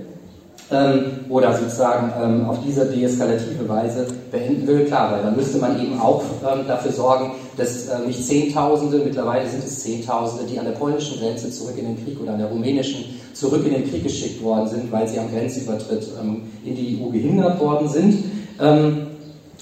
[0.72, 5.82] ähm, oder sozusagen ähm, auf diese deeskalative Weise beenden will, klar, weil dann müsste man
[5.82, 10.66] eben auch ähm, dafür sorgen, dass äh, nicht Zehntausende, mittlerweile sind es Zehntausende, die an
[10.66, 14.04] der polnischen Grenze zurück in den Krieg oder an der rumänischen zurück in den Krieg
[14.04, 18.24] geschickt worden sind, weil sie am Grenzübertritt ähm, in die EU gehindert worden sind
[18.62, 19.08] ähm,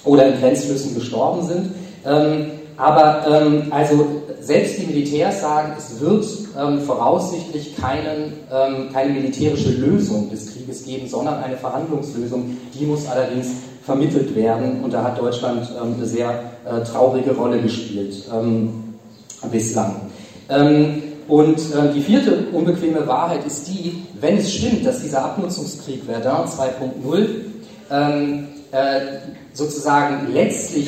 [0.03, 1.71] oder in Grenzflüssen gestorben sind.
[2.05, 3.25] Ähm, aber
[3.71, 4.05] also
[4.47, 6.25] selbst die Militärs sagen, es wird
[6.57, 12.55] ähm, voraussichtlich keinen, ähm, keine militärische Lösung des Krieges geben, sondern eine Verhandlungslösung.
[12.73, 13.47] Die muss allerdings
[13.83, 18.95] vermittelt werden und da hat Deutschland ähm, eine sehr äh, traurige Rolle gespielt ähm,
[19.51, 19.95] bislang.
[20.49, 26.03] Ähm, und äh, die vierte unbequeme Wahrheit ist die, wenn es stimmt, dass dieser Abnutzungskrieg
[26.05, 27.27] Verdun 2.0
[27.91, 28.99] ähm, äh,
[29.51, 30.87] sozusagen letztlich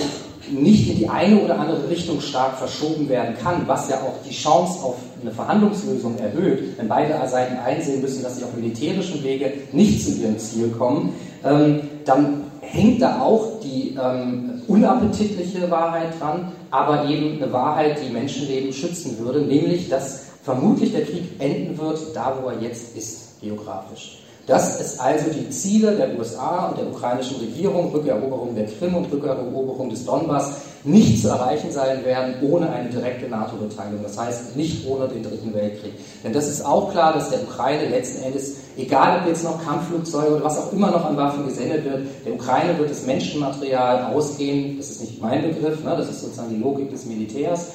[0.51, 4.33] nicht in die eine oder andere Richtung stark verschoben werden kann, was ja auch die
[4.33, 9.53] Chance auf eine Verhandlungslösung erhöht, wenn beide Seiten einsehen müssen, dass sie auf militärischen Wege
[9.71, 16.51] nicht zu ihrem Ziel kommen, ähm, dann hängt da auch die ähm, unappetitliche Wahrheit dran,
[16.71, 21.99] aber eben eine Wahrheit, die Menschenleben schützen würde, nämlich, dass vermutlich der Krieg enden wird,
[22.15, 24.18] da wo er jetzt ist, geografisch.
[24.49, 29.11] Dass es also die Ziele der USA und der ukrainischen Regierung, Rückeroberung der Krim und
[29.11, 34.01] Rückeroberung des Donbass, nicht zu erreichen sein werden ohne eine direkte NATO-Beteiligung.
[34.01, 35.93] Das heißt, nicht ohne den Dritten Weltkrieg.
[36.23, 40.37] Denn das ist auch klar, dass der Ukraine letzten Endes, egal ob jetzt noch Kampfflugzeuge
[40.37, 44.77] oder was auch immer noch an Waffen gesendet wird, der Ukraine wird das Menschenmaterial ausgehen,
[44.77, 47.67] das ist nicht mein Begriff, ne, das ist sozusagen die Logik des Militärs,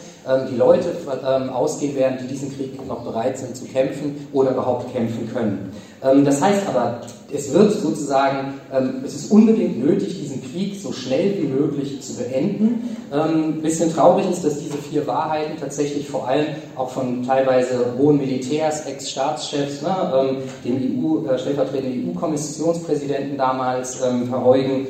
[0.50, 0.90] die Leute
[1.26, 5.72] ähm, ausgehen werden, die diesen Krieg noch bereit sind zu kämpfen oder überhaupt kämpfen können.
[6.02, 7.00] Ähm, das heißt aber,
[7.32, 10.23] es wird sozusagen, ähm, es ist unbedingt nötig,
[10.54, 12.96] Krieg so schnell wie möglich zu beenden.
[13.10, 16.46] Ein ähm, bisschen traurig ist, dass diese vier Wahrheiten tatsächlich vor allem
[16.76, 23.96] auch von teilweise hohen Militärs, Ex-Staatschefs, ne, dem EU, äh, stellvertretenden EU-Kommissionspräsidenten damals,
[24.28, 24.86] Verheugen,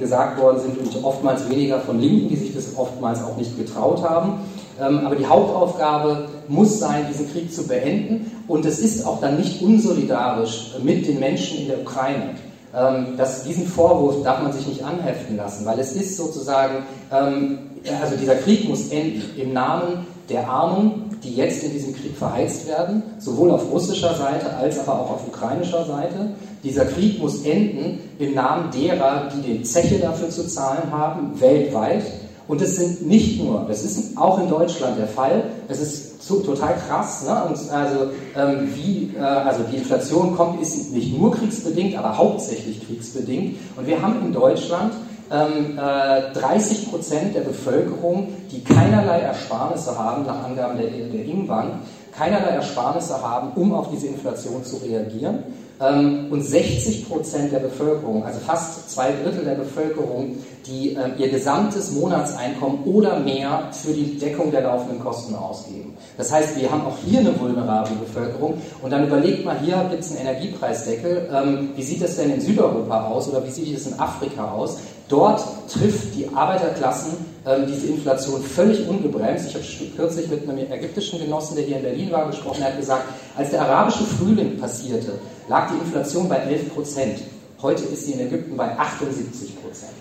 [0.00, 4.02] gesagt worden sind und oftmals weniger von Linken, die sich das oftmals auch nicht getraut
[4.02, 4.40] haben.
[4.78, 8.30] aber die Hauptaufgabe muss sein, diesen Krieg zu beenden.
[8.46, 12.34] Und es ist auch dann nicht unsolidarisch mit den Menschen in der Ukraine.
[12.76, 17.58] Ähm, das, diesen Vorwurf darf man sich nicht anheften lassen, weil es ist sozusagen, ähm,
[18.02, 22.68] also dieser Krieg muss enden im Namen der Armen, die jetzt in diesem Krieg verheizt
[22.68, 26.30] werden, sowohl auf russischer Seite als aber auch auf ukrainischer Seite.
[26.62, 32.02] Dieser Krieg muss enden im Namen derer, die den Zeche dafür zu zahlen haben, weltweit.
[32.48, 36.40] Und es sind nicht nur, das ist auch in Deutschland der Fall, es ist so,
[36.40, 37.24] total krass.
[37.24, 37.44] Ne?
[37.44, 42.84] Und also, ähm, wie, äh, also die Inflation kommt, ist nicht nur kriegsbedingt, aber hauptsächlich
[42.84, 43.58] kriegsbedingt.
[43.76, 44.92] Und wir haben in Deutschland
[45.30, 51.74] ähm, äh, 30 Prozent der Bevölkerung, die keinerlei Ersparnisse haben, nach Angaben der, der Ingbank,
[52.16, 55.44] keinerlei Ersparnisse haben, um auf diese Inflation zu reagieren.
[55.78, 61.28] Ähm, und 60 Prozent der Bevölkerung, also fast zwei Drittel der Bevölkerung, die äh, ihr
[61.28, 65.94] gesamtes Monatseinkommen oder mehr für die Deckung der laufenden Kosten ausgeben.
[66.16, 70.02] Das heißt, wir haben auch hier eine vulnerable Bevölkerung und dann überlegt mal, hier gibt
[70.02, 73.86] es einen Energiepreisdeckel, ähm, wie sieht das denn in Südeuropa aus oder wie sieht es
[73.86, 74.78] in Afrika aus?
[75.08, 77.12] Dort trifft die Arbeiterklassen
[77.46, 79.46] ähm, diese Inflation völlig ungebremst.
[79.48, 79.64] Ich habe
[79.94, 83.04] kürzlich mit einem ägyptischen Genossen, der hier in Berlin war, gesprochen, der hat gesagt,
[83.36, 85.12] als der arabische Frühling passierte,
[85.48, 87.18] lag die Inflation bei 11 Prozent.
[87.62, 89.92] Heute ist sie in Ägypten bei 78 Prozent.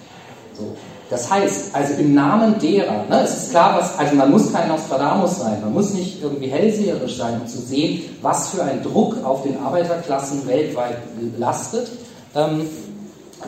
[0.57, 0.75] So.
[1.09, 4.67] Das heißt, also im Namen derer, ne, es ist klar, was, also man muss kein
[4.67, 9.23] Nostradamus sein, man muss nicht irgendwie hellseherisch sein, um zu sehen, was für ein Druck
[9.23, 10.97] auf den Arbeiterklassen weltweit
[11.37, 11.91] lastet,
[12.35, 12.67] ähm,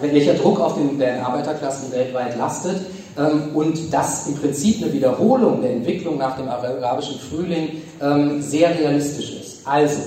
[0.02, 2.80] welcher Druck auf den, den Arbeiterklassen weltweit lastet
[3.18, 8.78] ähm, und dass im Prinzip eine Wiederholung der Entwicklung nach dem arabischen Frühling ähm, sehr
[8.78, 9.68] realistisch ist.
[9.68, 9.98] Also,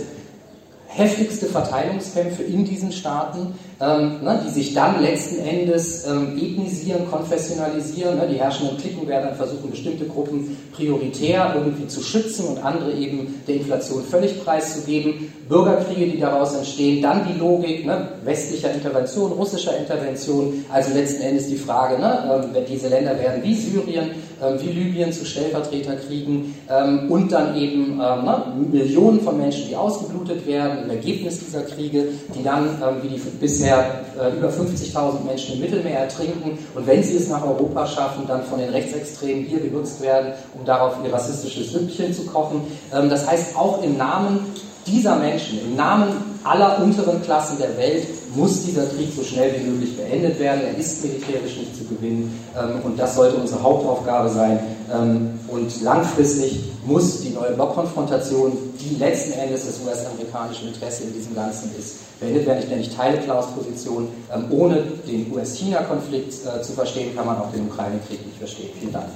[0.91, 8.19] heftigste Verteilungskämpfe in diesen Staaten, ähm, ne, die sich dann letzten Endes ähm, ethnisieren, konfessionalisieren.
[8.19, 12.93] Ne, die herrschenden Klicken werden dann versuchen, bestimmte Gruppen prioritär irgendwie zu schützen und andere
[12.93, 15.33] eben der Inflation völlig preiszugeben.
[15.49, 21.49] Bürgerkriege, die daraus entstehen, dann die Logik ne, westlicher Intervention, russischer Intervention, also letzten Endes
[21.49, 24.11] die Frage, ne, ähm, diese Länder werden wie Syrien,
[24.41, 29.75] ähm, wie Libyen zu Stellvertreterkriegen ähm, und dann eben ähm, ne, Millionen von Menschen, die
[29.75, 32.69] ausgeblutet werden, im Ergebnis dieser Kriege, die dann,
[33.03, 37.45] wie die bisher äh, über 50.000 Menschen im Mittelmeer ertrinken und wenn sie es nach
[37.45, 42.27] Europa schaffen, dann von den Rechtsextremen hier genutzt werden, um darauf ihr rassistisches Süppchen zu
[42.27, 42.63] kochen.
[42.91, 44.47] Das heißt, auch im Namen
[44.87, 46.09] dieser Menschen, im Namen
[46.45, 50.63] aller unteren Klassen der Welt, muss dieser Krieg so schnell wie möglich beendet werden.
[50.63, 54.59] Er ist militärisch nicht zu gewinnen ähm, und das sollte unsere Hauptaufgabe sein.
[54.93, 61.35] Ähm, und langfristig muss die neue Blockkonfrontation, die letzten Endes das US-amerikanische Interesse in diesem
[61.35, 62.61] Ganzen ist, beendet werden.
[62.63, 64.09] Ich nenne ich teile Klaus Position.
[64.35, 68.71] Ähm, ohne den US-China-Konflikt äh, zu verstehen, kann man auch den Ukraine-Krieg nicht verstehen.
[68.79, 69.07] Vielen Dank.